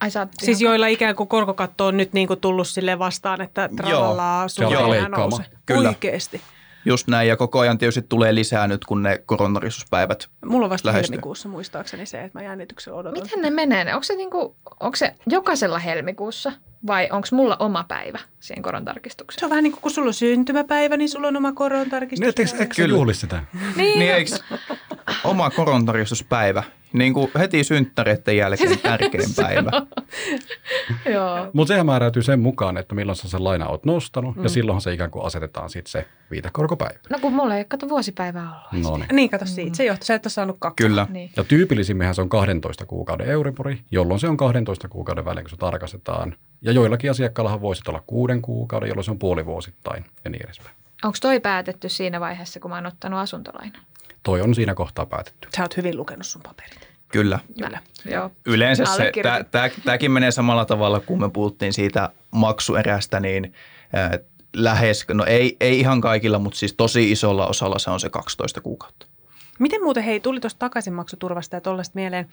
Ai 0.00 0.10
sä 0.10 0.26
Siis 0.42 0.60
ihan- 0.60 0.70
joilla 0.72 0.86
ikään 0.86 1.16
kuin 1.16 1.28
korkokatto 1.28 1.86
on 1.86 1.96
nyt 1.96 2.12
niin 2.12 2.28
kuin 2.28 2.40
tullut 2.40 2.68
sille 2.68 2.98
vastaan, 2.98 3.40
että 3.40 3.68
tralala 3.76 4.14
Se 4.16 4.20
alkaa 4.20 4.48
sun 4.48 4.64
ei 4.66 4.72
enää 4.72 4.90
leikkaamaan. 4.90 5.30
nouse. 5.30 5.44
Kyllä. 5.66 5.88
Oikeasti. 5.88 6.40
Just 6.84 7.08
näin, 7.08 7.28
ja 7.28 7.36
koko 7.36 7.58
ajan 7.58 7.78
tietysti 7.78 8.02
tulee 8.08 8.34
lisää 8.34 8.66
nyt, 8.68 8.84
kun 8.84 9.02
ne 9.02 9.18
koronarisuuspäivät 9.26 10.28
Mulla 10.44 10.66
on 10.66 10.70
vasta 10.70 10.88
Lähestyy. 10.88 11.10
helmikuussa 11.12 11.48
muistaakseni 11.48 12.06
se, 12.06 12.24
että 12.24 12.38
mä 12.38 12.42
jännityksellä 12.44 12.98
odotan. 12.98 13.22
Miten 13.22 13.40
ne 13.42 13.50
menee? 13.50 13.94
Onko 13.94 14.04
se, 14.04 14.14
niinku, 14.14 14.56
onko 14.80 14.96
se 14.96 15.14
jokaisella 15.26 15.78
helmikuussa 15.78 16.52
vai 16.86 17.08
onko 17.12 17.28
mulla 17.32 17.56
oma 17.58 17.84
päivä 17.88 18.18
siihen 18.40 18.62
korontarkistukseen? 18.62 19.40
Se 19.40 19.46
on 19.46 19.50
vähän 19.50 19.64
niin 19.64 19.72
kuin 19.72 19.82
kun 19.82 19.90
sulla 19.90 20.08
on 20.08 20.14
syntymäpäivä, 20.14 20.96
niin 20.96 21.08
sulla 21.08 21.28
on 21.28 21.36
oma 21.36 21.48
Niin, 21.48 21.54
korontarkistus. 21.56 22.28
etteikö, 22.28 22.50
eikö 22.60 22.74
Kyllä. 22.76 22.94
juhli 22.96 23.14
sitä? 23.14 23.42
Niin, 23.76 23.98
Niin 23.98 24.14
eikö 24.14 24.30
oma 25.24 25.50
korontaristuspäivä, 25.50 26.62
niin 26.94 27.14
kuin 27.14 27.30
heti 27.38 27.64
synttäreiden 27.64 28.36
jälkeen 28.36 28.78
tärkein 28.82 29.34
päivä. 29.36 29.70
joo. 31.12 31.50
Mutta 31.52 31.68
sehän 31.68 31.86
määräytyy 31.86 32.22
sen 32.22 32.40
mukaan, 32.40 32.76
että 32.76 32.94
milloin 32.94 33.16
sä 33.16 33.28
sen 33.28 33.44
laina 33.44 33.66
oot 33.66 33.84
nostanut, 33.84 34.36
mm. 34.36 34.42
ja 34.42 34.48
silloinhan 34.48 34.80
se 34.80 34.92
ikään 34.92 35.10
kuin 35.10 35.24
asetetaan 35.26 35.70
sitten 35.70 35.90
se 35.90 36.06
viitekorkopäivä. 36.30 36.98
No 37.10 37.18
kun 37.18 37.32
mulla 37.32 37.56
ei 37.56 37.64
kato 37.64 37.88
vuosipäivää 37.88 38.50
ollut. 38.50 38.84
No 38.90 38.96
niin. 38.96 39.06
Niin, 39.12 39.30
kato 39.30 39.46
siitä. 39.46 39.76
Se 39.76 39.84
johtuu, 39.84 40.04
sä 40.04 40.14
et 40.14 40.26
ole 40.26 40.30
saanut 40.30 40.56
kaksi. 40.58 40.86
Kyllä. 40.86 41.06
Niin. 41.10 41.30
Ja 41.36 41.44
tyypillisimminhän 41.44 42.14
se 42.14 42.22
on 42.22 42.28
12 42.28 42.86
kuukauden 42.86 43.26
Euribori, 43.26 43.80
jolloin 43.90 44.20
se 44.20 44.28
on 44.28 44.36
12 44.36 44.88
kuukauden 44.88 45.24
välein, 45.24 45.44
kun 45.44 45.50
se 45.50 45.56
tarkastetaan. 45.56 46.36
Ja 46.62 46.72
joillakin 46.72 47.10
asiakkaillahan 47.10 47.60
voisi 47.60 47.82
olla 47.88 48.02
kuuden 48.06 48.42
kuukauden, 48.42 48.88
jolloin 48.88 49.04
se 49.04 49.10
on 49.10 49.18
puolivuosittain 49.18 50.04
ja 50.24 50.30
niin 50.30 50.44
edespäin. 50.44 50.76
Onko 51.04 51.16
toi 51.20 51.40
päätetty 51.40 51.88
siinä 51.88 52.20
vaiheessa, 52.20 52.60
kun 52.60 52.70
mä 52.70 52.74
oon 52.74 52.86
ottanut 52.86 53.20
asuntolainan? 53.20 53.82
Toi 54.24 54.40
on 54.40 54.54
siinä 54.54 54.74
kohtaa 54.74 55.06
päätetty. 55.06 55.48
Sä 55.56 55.62
oot 55.62 55.76
hyvin 55.76 55.96
lukenut 55.96 56.26
sun 56.26 56.42
paperit. 56.42 56.88
Kyllä. 57.08 57.38
Kyllä. 57.58 57.78
Joo. 58.04 58.30
Yleensä 58.46 58.84
se, 58.84 59.12
tämäkin 59.84 60.10
menee 60.10 60.30
samalla 60.30 60.64
tavalla, 60.64 61.00
kun 61.00 61.20
me 61.20 61.30
puhuttiin 61.30 61.72
siitä 61.72 62.10
maksuerästä, 62.30 63.20
niin 63.20 63.54
äh, 63.94 64.10
lähes, 64.56 65.06
no 65.12 65.24
ei, 65.24 65.56
ei 65.60 65.80
ihan 65.80 66.00
kaikilla, 66.00 66.38
mutta 66.38 66.58
siis 66.58 66.72
tosi 66.72 67.12
isolla 67.12 67.46
osalla 67.46 67.78
se 67.78 67.90
on 67.90 68.00
se 68.00 68.10
12 68.10 68.60
kuukautta. 68.60 69.06
Miten 69.58 69.82
muuten, 69.82 70.02
hei, 70.02 70.20
tuli 70.20 70.40
tuosta 70.40 70.58
takaisinmaksuturvasta 70.58 71.56
ja 71.56 71.60
tuollaista 71.60 71.92
mieleen. 71.94 72.28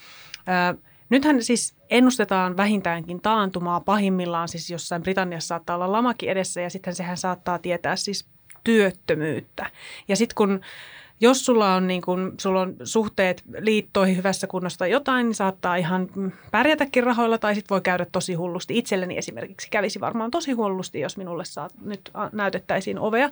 Ö, 0.73 0.77
nythän 1.09 1.43
siis 1.43 1.75
ennustetaan 1.89 2.57
vähintäänkin 2.57 3.21
taantumaa, 3.21 3.79
pahimmillaan 3.79 4.47
siis 4.47 4.69
jossain 4.69 5.01
Britanniassa 5.01 5.47
saattaa 5.47 5.75
olla 5.75 5.91
lamakin 5.91 6.29
edessä 6.29 6.61
ja 6.61 6.69
sitten 6.69 6.95
sehän 6.95 7.17
saattaa 7.17 7.59
tietää 7.59 7.95
siis 7.95 8.25
työttömyyttä. 8.63 9.71
Ja 10.07 10.15
sitten 10.15 10.35
kun 10.35 10.61
jos 11.21 11.45
sulla 11.45 11.75
on, 11.75 11.87
niin 11.87 12.01
kun, 12.01 12.33
sulla 12.37 12.61
on 12.61 12.75
suhteet 12.83 13.43
liittoihin 13.59 14.17
hyvässä 14.17 14.47
kunnossa 14.47 14.79
tai 14.79 14.91
jotain, 14.91 15.25
niin 15.25 15.35
saattaa 15.35 15.75
ihan 15.75 16.09
pärjätäkin 16.51 17.03
rahoilla 17.03 17.37
tai 17.37 17.55
sitten 17.55 17.75
voi 17.75 17.81
käydä 17.81 18.05
tosi 18.11 18.33
hullusti. 18.33 18.77
Itselleni 18.77 19.17
esimerkiksi 19.17 19.67
kävisi 19.69 19.99
varmaan 19.99 20.31
tosi 20.31 20.51
hullusti, 20.51 20.99
jos 20.99 21.17
minulle 21.17 21.45
saat, 21.45 21.73
nyt 21.81 22.11
näytettäisiin 22.31 22.99
ovea 22.99 23.29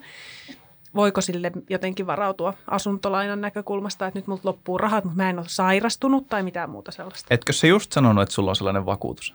voiko 0.94 1.20
sille 1.20 1.52
jotenkin 1.70 2.06
varautua 2.06 2.54
asuntolainan 2.66 3.40
näkökulmasta, 3.40 4.06
että 4.06 4.18
nyt 4.18 4.26
multa 4.26 4.48
loppuu 4.48 4.78
rahat, 4.78 5.04
mutta 5.04 5.16
mä 5.16 5.30
en 5.30 5.38
ole 5.38 5.46
sairastunut 5.48 6.28
tai 6.28 6.42
mitään 6.42 6.70
muuta 6.70 6.92
sellaista. 6.92 7.34
Etkö 7.34 7.52
se 7.52 7.68
just 7.68 7.92
sanonut, 7.92 8.22
että 8.22 8.34
sulla 8.34 8.50
on 8.50 8.56
sellainen 8.56 8.86
vakuutus? 8.86 9.34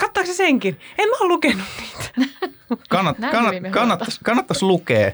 Kattaako 0.00 0.26
se 0.26 0.34
senkin? 0.34 0.80
En 0.98 1.08
mä 1.08 1.16
ole 1.20 1.28
lukenut 1.28 1.66
niitä. 1.80 2.32
Kannat, 2.88 3.16
kannat, 3.30 3.54
kannattaisi, 3.70 4.20
kannattaisi 4.24 4.64
lukea. 4.64 5.12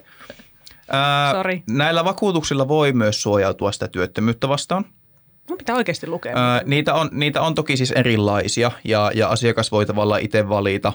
Ää, 0.89 1.33
Sori. 1.33 1.63
näillä 1.71 2.05
vakuutuksilla 2.05 2.69
voi 2.69 2.93
myös 2.93 3.23
suojautua 3.23 3.73
sitä 3.73 3.89
työttömyyttä 3.89 4.49
vastaan. 4.49 4.85
Mun 5.49 5.59
pitää 5.59 5.77
oikeasti 5.77 6.07
lukea. 6.07 6.37
Ää, 6.37 6.63
niitä, 6.65 6.95
on, 6.95 7.09
niitä 7.13 7.43
on 7.43 7.55
toki 7.55 7.77
siis 7.77 7.91
erilaisia 7.91 8.71
ja, 8.85 9.11
ja 9.15 9.29
asiakas 9.29 9.73
voi 9.73 9.87
tavallaan 9.87 10.21
itse 10.21 10.49
valita. 10.49 10.93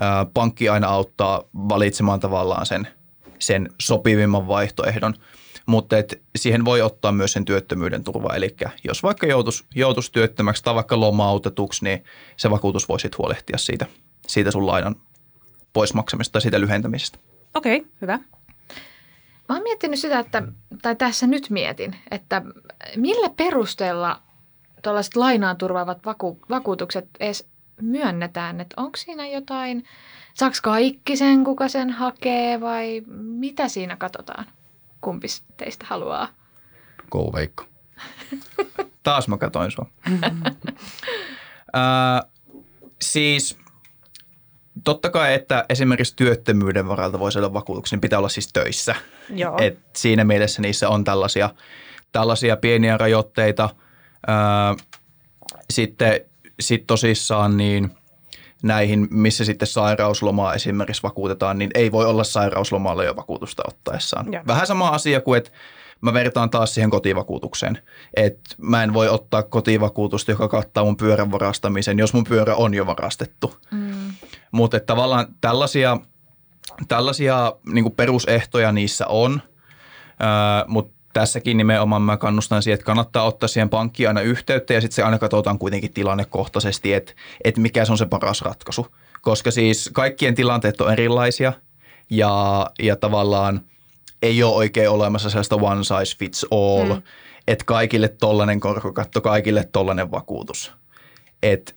Ää, 0.00 0.26
pankki 0.34 0.68
aina 0.68 0.88
auttaa 0.88 1.42
valitsemaan 1.54 2.20
tavallaan 2.20 2.66
sen, 2.66 2.88
sen 3.38 3.68
sopivimman 3.80 4.48
vaihtoehdon, 4.48 5.14
mutta 5.66 5.98
et 5.98 6.22
siihen 6.36 6.64
voi 6.64 6.82
ottaa 6.82 7.12
myös 7.12 7.32
sen 7.32 7.44
työttömyyden 7.44 8.04
turva. 8.04 8.34
Eli 8.34 8.56
jos 8.84 9.02
vaikka 9.02 9.26
joutuisi 9.26 9.64
joutuis 9.74 10.10
työttömäksi 10.10 10.64
tai 10.64 10.74
vaikka 10.74 11.00
lomautetuksi, 11.00 11.84
niin 11.84 12.04
se 12.36 12.50
vakuutus 12.50 12.88
voi 12.88 13.00
sitten 13.00 13.18
huolehtia 13.18 13.58
siitä, 13.58 13.86
siitä 14.26 14.50
sun 14.50 14.66
lainan 14.66 14.96
poismaksamista 15.72 16.32
tai 16.32 16.42
siitä 16.42 16.60
lyhentämisestä. 16.60 17.18
Okei, 17.54 17.76
okay, 17.76 17.90
hyvä. 18.00 18.18
Mä 19.50 19.54
oon 19.56 19.62
miettinyt 19.62 19.98
sitä, 19.98 20.18
että, 20.18 20.42
tai 20.82 20.96
tässä 20.96 21.26
nyt 21.26 21.50
mietin, 21.50 21.96
että 22.10 22.42
millä 22.96 23.30
perusteella 23.36 24.22
tuollaiset 24.82 25.16
lainaan 25.16 25.56
turvaavat 25.56 26.04
vaku, 26.06 26.38
vakuutukset 26.50 27.08
edes 27.20 27.48
myönnetään, 27.80 28.60
että 28.60 28.74
onko 28.80 28.96
siinä 28.96 29.26
jotain, 29.26 29.84
saako 30.34 30.56
kaikki 30.62 31.16
sen, 31.16 31.44
kuka 31.44 31.68
sen 31.68 31.90
hakee 31.90 32.60
vai 32.60 33.02
mitä 33.16 33.68
siinä 33.68 33.96
katsotaan? 33.96 34.46
Kumpi 35.00 35.26
teistä 35.56 35.86
haluaa? 35.88 36.28
Go 37.10 37.32
Veikko. 37.32 37.64
Taas 39.02 39.28
mä 39.28 39.38
katoin 39.38 39.70
sua. 39.70 39.86
Ää, 41.72 42.22
siis 43.02 43.58
totta 44.84 45.10
kai, 45.10 45.34
että 45.34 45.64
esimerkiksi 45.68 46.16
työttömyyden 46.16 46.88
varalta 46.88 47.18
voisi 47.18 47.38
olla 47.38 47.52
vakuutuksia, 47.52 47.96
niin 47.96 48.00
pitää 48.00 48.18
olla 48.18 48.28
siis 48.28 48.52
töissä. 48.52 48.94
Joo. 49.34 49.56
Et 49.60 49.78
siinä 49.96 50.24
mielessä 50.24 50.62
niissä 50.62 50.88
on 50.88 51.04
tällaisia, 51.04 51.50
tällaisia 52.12 52.56
pieniä 52.56 52.96
rajoitteita. 52.98 53.70
Ää, 54.26 54.74
sitten 55.70 56.20
sit 56.60 56.86
tosissaan 56.86 57.56
niin 57.56 57.90
näihin, 58.62 59.08
missä 59.10 59.44
sitten 59.44 59.68
sairauslomaa 59.68 60.54
esimerkiksi 60.54 61.02
vakuutetaan, 61.02 61.58
niin 61.58 61.70
ei 61.74 61.92
voi 61.92 62.06
olla 62.06 62.24
sairauslomalla 62.24 63.04
jo 63.04 63.16
vakuutusta 63.16 63.62
ottaessaan. 63.68 64.32
Joo. 64.32 64.42
Vähän 64.46 64.66
sama 64.66 64.88
asia 64.88 65.20
kuin, 65.20 65.38
että 65.38 65.50
mä 66.00 66.12
vertaan 66.12 66.50
taas 66.50 66.74
siihen 66.74 66.90
kotivakuutukseen. 66.90 67.78
Että 68.14 68.54
mä 68.58 68.82
en 68.82 68.94
voi 68.94 69.08
ottaa 69.08 69.42
kotivakuutusta, 69.42 70.30
joka 70.30 70.48
kattaa 70.48 70.84
mun 70.84 70.96
pyörän 70.96 71.32
varastamisen, 71.32 71.98
jos 71.98 72.14
mun 72.14 72.24
pyörä 72.24 72.54
on 72.54 72.74
jo 72.74 72.86
varastettu. 72.86 73.54
Mm. 73.70 74.12
Mutta 74.50 74.80
tavallaan 74.80 75.26
tällaisia, 75.40 75.98
tällaisia 76.88 77.52
niin 77.72 77.92
perusehtoja 77.92 78.72
niissä 78.72 79.06
on, 79.06 79.42
mutta 80.66 81.00
tässäkin 81.12 81.56
nimenomaan 81.56 82.02
mä 82.02 82.16
kannustan 82.16 82.62
siihen, 82.62 82.74
että 82.74 82.86
kannattaa 82.86 83.24
ottaa 83.24 83.48
siihen 83.48 83.68
pankkiin 83.68 84.08
aina 84.08 84.20
yhteyttä 84.20 84.74
ja 84.74 84.80
sitten 84.80 84.94
se 84.94 85.02
aina 85.02 85.18
katsotaan 85.18 85.58
kuitenkin 85.58 85.92
tilannekohtaisesti, 85.92 86.92
että, 86.92 87.12
että 87.44 87.60
mikä 87.60 87.84
se 87.84 87.92
on 87.92 87.98
se 87.98 88.06
paras 88.06 88.42
ratkaisu. 88.42 88.86
Koska 89.20 89.50
siis 89.50 89.90
kaikkien 89.92 90.34
tilanteet 90.34 90.80
on 90.80 90.92
erilaisia 90.92 91.52
ja, 92.10 92.66
ja 92.82 92.96
tavallaan 92.96 93.60
ei 94.22 94.42
ole 94.42 94.54
oikein 94.54 94.90
olemassa 94.90 95.30
sellaista 95.30 95.56
one 95.56 95.84
size 95.84 96.18
fits 96.18 96.46
all, 96.50 96.94
mm. 96.94 97.02
että 97.48 97.64
kaikille 97.64 98.08
tollainen 98.08 98.60
korkokatto, 98.60 99.20
kaikille 99.20 99.68
tollainen 99.72 100.10
vakuutus. 100.10 100.72
Että 101.42 101.72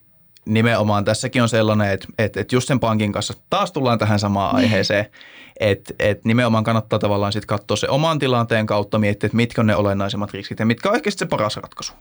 nimenomaan 0.46 1.04
tässäkin 1.04 1.42
on 1.42 1.48
sellainen, 1.48 1.90
että, 1.90 2.06
että, 2.18 2.40
että 2.40 2.56
just 2.56 2.68
sen 2.68 2.80
pankin 2.80 3.12
kanssa 3.12 3.34
taas 3.50 3.72
tullaan 3.72 3.98
tähän 3.98 4.18
samaan 4.18 4.56
aiheeseen, 4.56 5.06
että, 5.60 5.94
että 5.98 6.28
nimenomaan 6.28 6.64
kannattaa 6.64 6.98
tavallaan 6.98 7.32
sitten 7.32 7.46
katsoa 7.46 7.76
se 7.76 7.88
oman 7.88 8.18
tilanteen 8.18 8.66
kautta, 8.66 8.98
miettiä, 8.98 9.26
että 9.26 9.36
mitkä 9.36 9.60
on 9.60 9.66
ne 9.66 9.76
olennaisimmat 9.76 10.32
riskit 10.32 10.58
ja 10.58 10.66
mitkä 10.66 10.88
on 10.88 10.94
ehkä 10.94 11.10
se 11.10 11.26
paras 11.26 11.56
ratkaisu. 11.56 11.92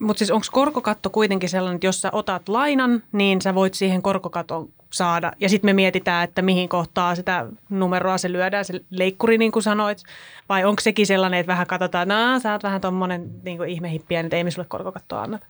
Mutta 0.00 0.18
siis 0.18 0.30
onko 0.30 0.46
korkokatto 0.52 1.10
kuitenkin 1.10 1.48
sellainen, 1.48 1.74
että 1.74 1.86
jos 1.86 2.00
sä 2.00 2.08
otat 2.12 2.48
lainan, 2.48 3.02
niin 3.12 3.42
sä 3.42 3.54
voit 3.54 3.74
siihen 3.74 4.02
korkokaton 4.02 4.68
saada. 4.92 5.32
Ja 5.40 5.48
sitten 5.48 5.68
me 5.68 5.72
mietitään, 5.72 6.24
että 6.24 6.42
mihin 6.42 6.68
kohtaa 6.68 7.14
sitä 7.14 7.46
numeroa 7.70 8.18
se 8.18 8.32
lyödään, 8.32 8.64
se 8.64 8.80
leikkuri 8.90 9.38
niin 9.38 9.52
kuin 9.52 9.62
sanoit. 9.62 10.02
Vai 10.48 10.64
onko 10.64 10.80
sekin 10.80 11.06
sellainen, 11.06 11.40
että 11.40 11.52
vähän 11.52 11.66
katsotaan, 11.66 12.10
että 12.10 12.38
sä 12.38 12.52
oot 12.52 12.62
vähän 12.62 12.80
tuommoinen 12.80 13.30
niin 13.42 13.64
ihmehippiä, 13.64 14.20
että 14.20 14.36
ei 14.36 14.44
me 14.44 14.50
sulle 14.50 14.66
korkokattoa 14.68 15.22
anneta. 15.22 15.46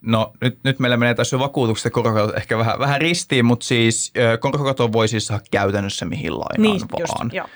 No 0.00 0.32
nyt, 0.40 0.58
nyt 0.64 0.78
meillä 0.78 0.96
menee 0.96 1.14
tässä 1.14 1.38
vakuutukset 1.38 1.84
ja 1.84 1.90
korkokatot 1.90 2.36
ehkä 2.36 2.58
vähän, 2.58 2.78
vähän 2.78 3.00
ristiin, 3.00 3.44
mutta 3.44 3.66
siis 3.66 4.12
korkokato 4.40 4.92
voi 4.92 5.08
siis 5.08 5.26
saada 5.26 5.44
käytännössä 5.50 6.04
mihin 6.04 6.32
lainaan 6.32 6.62
niin, 6.62 6.80
vaan. 6.92 7.30
Just, 7.30 7.34
joo. 7.34 7.46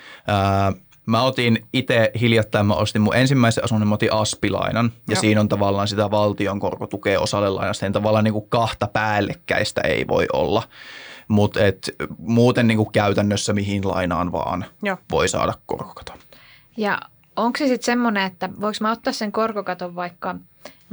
Mä 1.05 1.21
otin 1.21 1.67
itse 1.73 2.11
hiljattain, 2.21 2.65
mä 2.65 2.73
ostin 2.73 3.01
mun 3.01 3.15
ensimmäisen 3.15 3.63
asunnon, 3.63 3.87
mä 3.87 3.95
otin 3.95 4.13
aspilainan 4.13 4.91
ja 5.07 5.13
Joo. 5.13 5.21
siinä 5.21 5.41
on 5.41 5.49
tavallaan 5.49 5.87
sitä 5.87 6.11
valtion 6.11 6.59
korkotukea 6.59 7.19
osalle 7.19 7.49
lainasta. 7.49 7.85
Niin 7.85 7.93
tavallaan 7.93 8.23
niin 8.23 8.33
kuin 8.33 8.49
kahta 8.49 8.87
päällekkäistä 8.87 9.81
ei 9.81 10.07
voi 10.07 10.25
olla, 10.33 10.63
mutta 11.27 11.59
muuten 12.17 12.67
niin 12.67 12.77
kuin 12.77 12.91
käytännössä 12.91 13.53
mihin 13.53 13.87
lainaan 13.87 14.31
vaan 14.31 14.65
Joo. 14.83 14.97
voi 15.11 15.27
saada 15.27 15.53
korkokaton. 15.65 16.17
Ja 16.77 16.99
onko 17.35 17.57
se 17.57 17.67
sitten 17.67 17.85
semmoinen, 17.85 18.23
että 18.23 18.49
voiko 18.61 18.77
mä 18.81 18.91
ottaa 18.91 19.13
sen 19.13 19.31
korkokaton 19.31 19.95
vaikka 19.95 20.35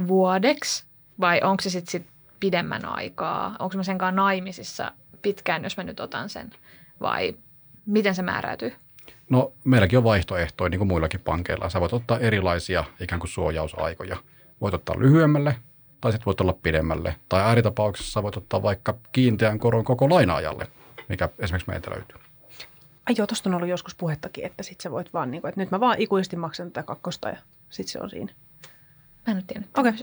vuodeksi 0.07 0.88
vai 1.19 1.41
onko 1.43 1.61
se 1.61 1.69
sitten 1.69 1.91
sit 1.91 2.07
pidemmän 2.39 2.85
aikaa? 2.85 3.55
Onko 3.59 3.77
mä 3.77 3.83
senkaan 3.83 4.15
naimisissa 4.15 4.91
pitkään, 5.21 5.63
jos 5.63 5.77
mä 5.77 5.83
nyt 5.83 5.99
otan 5.99 6.29
sen 6.29 6.51
vai 7.01 7.35
miten 7.85 8.15
se 8.15 8.21
määräytyy? 8.21 8.73
No 9.29 9.53
meilläkin 9.65 9.97
on 9.97 10.03
vaihtoehtoja, 10.03 10.69
niin 10.69 10.79
kuin 10.79 10.87
muillakin 10.87 11.19
pankeilla. 11.19 11.69
Sä 11.69 11.81
voit 11.81 11.93
ottaa 11.93 12.19
erilaisia 12.19 12.83
ikään 12.99 13.19
kuin 13.19 13.29
suojausaikoja. 13.29 14.17
Voit 14.61 14.73
ottaa 14.73 14.99
lyhyemmälle 14.99 15.55
tai 16.01 16.11
sitten 16.11 16.25
voit 16.25 16.41
olla 16.41 16.53
pidemmälle. 16.53 17.15
Tai 17.29 17.41
ääritapauksessa 17.41 18.23
voit 18.23 18.37
ottaa 18.37 18.63
vaikka 18.63 18.97
kiinteän 19.11 19.59
koron 19.59 19.83
koko 19.83 20.09
lainaajalle, 20.09 20.67
mikä 21.09 21.29
esimerkiksi 21.39 21.69
meiltä 21.71 21.91
löytyy. 21.91 22.17
Ai 23.05 23.15
joo, 23.17 23.27
tuosta 23.27 23.49
on 23.49 23.55
ollut 23.55 23.69
joskus 23.69 23.95
puhettakin, 23.95 24.45
että 24.45 24.63
sit 24.63 24.81
sä 24.81 24.91
voit 24.91 25.13
vaan, 25.13 25.31
niin 25.31 25.41
kuin, 25.41 25.49
että 25.49 25.61
nyt 25.61 25.71
mä 25.71 25.79
vaan 25.79 26.01
ikuisesti 26.01 26.35
maksan 26.35 26.71
tätä 26.71 26.83
kakkosta 26.83 27.29
ja 27.29 27.37
sitten 27.69 27.91
se 27.91 27.99
on 27.99 28.09
siinä. 28.09 28.33
Mä 29.27 29.31
en 29.31 29.37
ole 29.37 29.43
tiennyt 29.47 29.69
okay. 29.77 29.93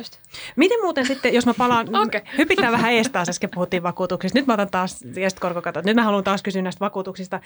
Miten 0.57 0.81
muuten 0.83 1.07
sitten, 1.07 1.35
jos 1.35 1.47
mä 1.47 1.55
palaan, 1.55 1.97
okay. 2.07 2.21
hypitään 2.39 2.73
vähän 2.73 2.93
ees 2.93 3.11
taas, 3.11 3.29
äsken 3.29 3.51
puhuttiin 3.55 3.83
vakuutuksista. 3.83 4.39
Nyt 4.39 4.47
mä 4.47 4.55
otan 4.55 4.71
taas 4.71 5.05
korkokatot. 5.41 5.85
Nyt 5.85 5.97
mä 5.97 6.05
haluan 6.05 6.25
taas 6.25 6.43
kysyä 6.43 6.63
näistä 6.63 6.81
vakuutuksista. 6.81 7.41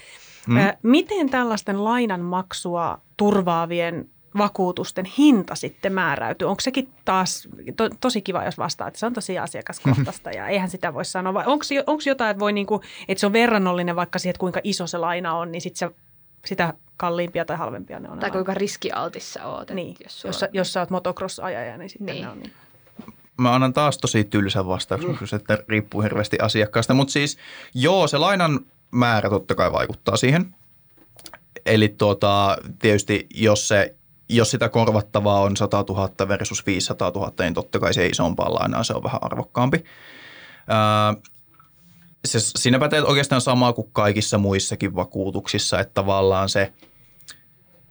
Mm. 0.46 0.56
miten 0.82 1.30
tällaisten 1.30 1.84
lainan 1.84 2.20
maksua 2.20 3.00
turvaavien 3.16 4.08
vakuutusten 4.38 5.04
hinta 5.04 5.54
sitten 5.54 5.92
määräytyy? 5.92 6.48
Onko 6.48 6.60
sekin 6.60 6.88
taas 7.04 7.48
to, 7.76 7.88
tosi 8.00 8.22
kiva, 8.22 8.44
jos 8.44 8.58
vastaa, 8.58 8.88
että 8.88 9.00
se 9.00 9.06
on 9.06 9.12
tosi 9.12 9.38
asiakaskohtaista 9.38 10.30
ja 10.36 10.48
eihän 10.48 10.70
sitä 10.70 10.94
voi 10.94 11.04
sanoa. 11.04 11.34
Vai 11.34 11.44
onko 11.46 12.02
jotain, 12.06 12.30
että, 12.30 12.40
voi 12.40 12.52
niinku, 12.52 12.80
että 13.08 13.20
se 13.20 13.26
on 13.26 13.32
verrannollinen 13.32 13.96
vaikka 13.96 14.18
siihen, 14.18 14.30
että 14.30 14.40
kuinka 14.40 14.60
iso 14.64 14.86
se 14.86 14.98
laina 14.98 15.34
on, 15.34 15.52
niin 15.52 15.62
sitten 15.62 15.78
se 15.78 15.94
sitä 16.46 16.74
kalliimpia 16.96 17.44
tai 17.44 17.56
halvempia 17.56 18.00
ne 18.00 18.08
on. 18.08 18.18
Tai 18.18 18.30
kuinka 18.30 18.54
riskialtissa 18.54 19.44
oot. 19.44 19.70
Niin, 19.70 19.96
jos, 20.04 20.24
jos, 20.24 20.40
sä, 20.40 20.48
jos 20.52 20.72
sä 20.72 20.80
oot 20.80 20.90
motocross-ajaja, 20.90 21.76
niin 21.76 21.90
sitten 21.90 22.06
niin. 22.06 22.24
ne 22.24 22.30
on 22.30 22.38
niin. 22.38 22.52
Mä 23.36 23.54
annan 23.54 23.72
taas 23.72 23.98
tosi 23.98 24.24
tylsän 24.24 24.66
vastauksen, 24.66 25.10
mm. 25.10 25.36
että 25.36 25.58
riippuu 25.68 26.02
hirveästi 26.02 26.38
asiakkaasta. 26.38 26.94
Mutta 26.94 27.12
siis 27.12 27.38
joo, 27.74 28.06
se 28.06 28.18
lainan 28.18 28.60
määrä 28.90 29.30
totta 29.30 29.54
kai 29.54 29.72
vaikuttaa 29.72 30.16
siihen. 30.16 30.54
Eli 31.66 31.88
tuota, 31.88 32.58
tietysti 32.78 33.26
jos, 33.34 33.68
se, 33.68 33.94
jos 34.28 34.50
sitä 34.50 34.68
korvattavaa 34.68 35.40
on 35.40 35.56
100 35.56 35.84
000 35.88 36.28
versus 36.28 36.66
500 36.66 37.10
000, 37.10 37.32
niin 37.40 37.54
totta 37.54 37.78
kai 37.78 37.94
se 37.94 38.06
isompaa 38.06 38.54
lainaa 38.54 38.84
se 38.84 38.94
on 38.94 39.02
vähän 39.02 39.22
arvokkaampi. 39.22 39.84
Öö, 40.70 41.22
se, 42.24 42.38
siinä 42.40 42.78
pätee 42.78 43.02
oikeastaan 43.02 43.40
samaa 43.40 43.72
kuin 43.72 43.88
kaikissa 43.92 44.38
muissakin 44.38 44.94
vakuutuksissa, 44.94 45.80
että 45.80 45.94
tavallaan 45.94 46.48
se, 46.48 46.72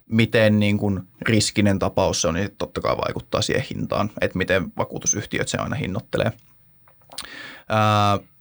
miten 0.10 0.60
niin 0.60 0.78
kuin 0.78 1.00
riskinen 1.22 1.80
tapaus 1.80 2.22
se 2.22 2.28
on, 2.28 2.34
niin 2.34 2.50
totta 2.58 2.82
kai 2.82 2.98
vaikuttaa 2.98 3.42
siihen 3.42 3.66
hintaan, 3.76 4.12
että 4.22 4.38
miten 4.38 4.72
vakuutusyhtiöt 4.78 5.48
se 5.48 5.58
aina 5.58 5.76
hinnoittelee. 5.76 6.32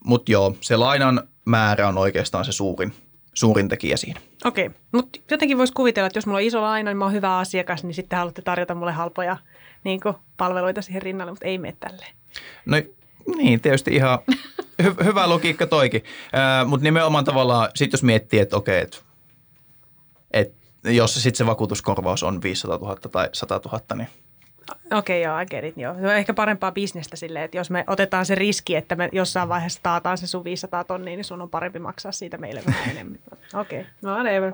Mutta 0.05 0.31
joo, 0.31 0.55
se 0.61 0.75
lainan 0.77 1.27
määrä 1.45 1.87
on 1.87 1.97
oikeastaan 1.97 2.45
se 2.45 2.51
suurin, 2.51 2.93
suurin 3.33 3.69
tekijä 3.69 3.97
siinä. 3.97 4.21
Okei, 4.45 4.67
okay. 4.67 4.79
mutta 4.91 5.19
jotenkin 5.31 5.57
voisi 5.57 5.73
kuvitella, 5.73 6.07
että 6.07 6.17
jos 6.17 6.25
mulla 6.25 6.37
on 6.37 6.43
iso 6.43 6.61
laina, 6.61 6.89
niin 6.89 6.97
mä 6.97 7.05
oon 7.05 7.13
hyvä 7.13 7.37
asiakas, 7.37 7.83
niin 7.83 7.93
sitten 7.93 8.19
haluatte 8.19 8.41
tarjota 8.41 8.75
mulle 8.75 8.91
halpoja 8.91 9.37
niin 9.83 9.99
palveluita 10.37 10.81
siihen 10.81 11.01
rinnalle, 11.01 11.31
mutta 11.31 11.45
ei 11.45 11.57
mene 11.57 11.77
tälleen. 11.79 12.15
No 12.65 12.77
niin, 13.37 13.61
tietysti 13.61 13.95
ihan 13.95 14.19
hy- 14.83 15.03
hyvä 15.03 15.29
logiikka 15.29 15.67
toikin. 15.67 16.03
Äh, 16.35 16.67
Mutta 16.67 16.83
nimenomaan 16.83 17.25
tavallaan, 17.25 17.69
sit 17.75 17.91
jos 17.91 18.03
miettii, 18.03 18.39
että 18.39 18.57
okei, 18.57 18.81
että 18.81 18.97
et, 20.31 20.53
jos 20.83 21.13
sitten 21.13 21.37
se 21.37 21.45
vakuutuskorvaus 21.45 22.23
on 22.23 22.41
500 22.41 22.77
000 22.77 22.95
tai 22.95 23.29
100 23.33 23.61
000, 23.65 23.81
niin 23.95 24.07
Okei, 24.93 25.21
okay, 25.23 25.31
joo, 25.31 25.39
I 25.39 25.45
get 25.45 25.63
it, 25.63 25.77
joo. 25.77 25.93
Se 25.93 25.99
on 25.99 26.15
ehkä 26.15 26.33
parempaa 26.33 26.71
bisnestä 26.71 27.15
silleen, 27.15 27.45
että 27.45 27.57
jos 27.57 27.69
me 27.69 27.83
otetaan 27.87 28.25
se 28.25 28.35
riski, 28.35 28.75
että 28.75 28.95
me 28.95 29.09
jossain 29.11 29.49
vaiheessa 29.49 29.79
taataan 29.83 30.17
se 30.17 30.27
sun 30.27 30.43
500 30.43 30.83
tonnia, 30.83 31.15
niin 31.15 31.23
sun 31.23 31.41
on 31.41 31.49
parempi 31.49 31.79
maksaa 31.79 32.11
siitä 32.11 32.37
meille 32.37 32.61
vähän 32.65 32.89
enemmän. 32.95 33.19
Okei, 33.53 33.79
okay. 33.79 33.91
no 34.01 34.11
whatever. 34.13 34.53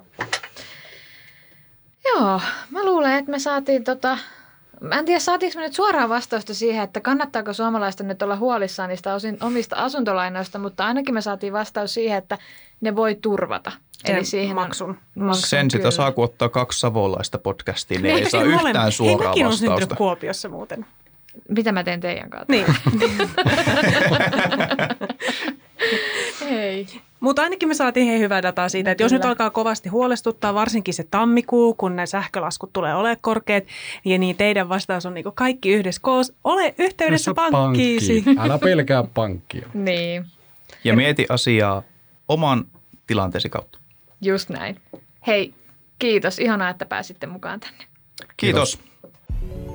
Joo, 2.06 2.42
mä 2.70 2.86
luulen, 2.86 3.14
että 3.14 3.32
me 3.32 3.40
saatiin 3.40 3.84
tota, 3.84 4.18
Mä 4.82 5.00
en 5.00 5.06
tiedä, 5.06 5.20
saatiinko 5.20 5.60
me 5.60 5.64
nyt 5.66 5.74
suoraan 5.74 6.10
vastausta 6.10 6.54
siihen, 6.54 6.84
että 6.84 7.00
kannattaako 7.02 7.54
suomalaista 7.54 8.04
nyt 8.04 8.22
olla 8.22 8.36
huolissaan 8.36 8.90
niistä 8.90 9.14
osin, 9.14 9.38
omista 9.42 9.76
asuntolainoista, 9.76 10.60
mutta 10.60 10.86
ainakin 10.86 11.14
me 11.14 11.22
saatiin 11.22 11.54
vastaus 11.54 11.94
siihen, 11.94 12.18
että 12.18 12.38
ne 12.82 12.96
voi 12.96 13.16
turvata. 13.16 13.72
Sen 14.06 14.16
Eli 14.16 14.26
siihen 14.26 14.56
maksun. 14.56 14.98
maksun 15.16 15.50
Sen 15.50 15.68
kyllä. 15.68 15.70
sitä 15.84 15.92
saa, 15.92 16.12
kun 16.12 16.24
ottaa 16.24 16.50
kaksi 16.50 16.80
savolaista 16.80 17.38
podcastia, 17.38 18.00
niin 18.00 18.16
ei 18.16 18.30
saa 18.30 18.44
yhtään 18.44 18.92
suoraa 18.92 19.34
Hei, 19.36 19.46
vastausta. 19.46 19.88
on 19.94 19.98
Kuopiossa 19.98 20.50
muuten. 20.50 20.86
Mitä 21.50 21.72
mä 21.72 21.84
teen 21.84 22.00
teidän 22.00 22.30
kanssa? 22.30 22.46
Niin. 22.50 22.66
Hei. 26.50 26.88
Mutta 27.20 27.42
ainakin 27.42 27.68
me 27.68 27.74
saatiin 27.74 28.08
hei 28.08 28.20
hyvää 28.20 28.44
dataa 28.44 28.70
siitä, 28.70 28.92
että 28.92 29.04
jos 29.04 29.12
nyt 29.12 29.26
alkaa 29.26 29.50
kovasti 29.50 29.90
huolestuttaa, 29.90 30.54
varsinkin 30.54 30.94
se 30.94 31.04
tammikuu, 31.12 31.74
kun 31.74 31.96
ne 31.96 32.06
sähkölaskut 32.06 32.74
tulee 32.74 32.96
olemaan 32.96 33.18
korkeat, 33.22 33.64
ja 34.06 34.18
niin 34.18 34.36
teidän 34.36 34.70
vastaus 34.70 35.06
on 35.06 35.14
niinku 35.14 35.32
kaikki 35.32 35.70
yhdessä 35.70 36.02
koos. 36.02 36.34
Ole 36.44 36.76
yhteydessä 36.78 37.34
pankkiisi. 37.34 38.22
Pankki. 38.22 38.44
Älä 38.46 38.58
pelkää 38.58 39.04
pankkia. 39.14 39.70
niin. 39.90 40.26
Ja 40.84 40.96
mieti 40.96 41.26
asiaa 41.30 41.84
oman 42.28 42.66
tilanteesi 43.08 43.50
kautta. 43.50 43.80
Just 44.22 44.50
näin. 44.50 44.82
Hei, 45.28 45.54
kiitos. 46.00 46.40
Ihanaa, 46.40 46.70
että 46.70 46.86
pääsitte 46.86 47.28
mukaan 47.28 47.60
tänne. 47.60 47.84
Kiitos. 48.38 48.78
kiitos. 48.78 49.75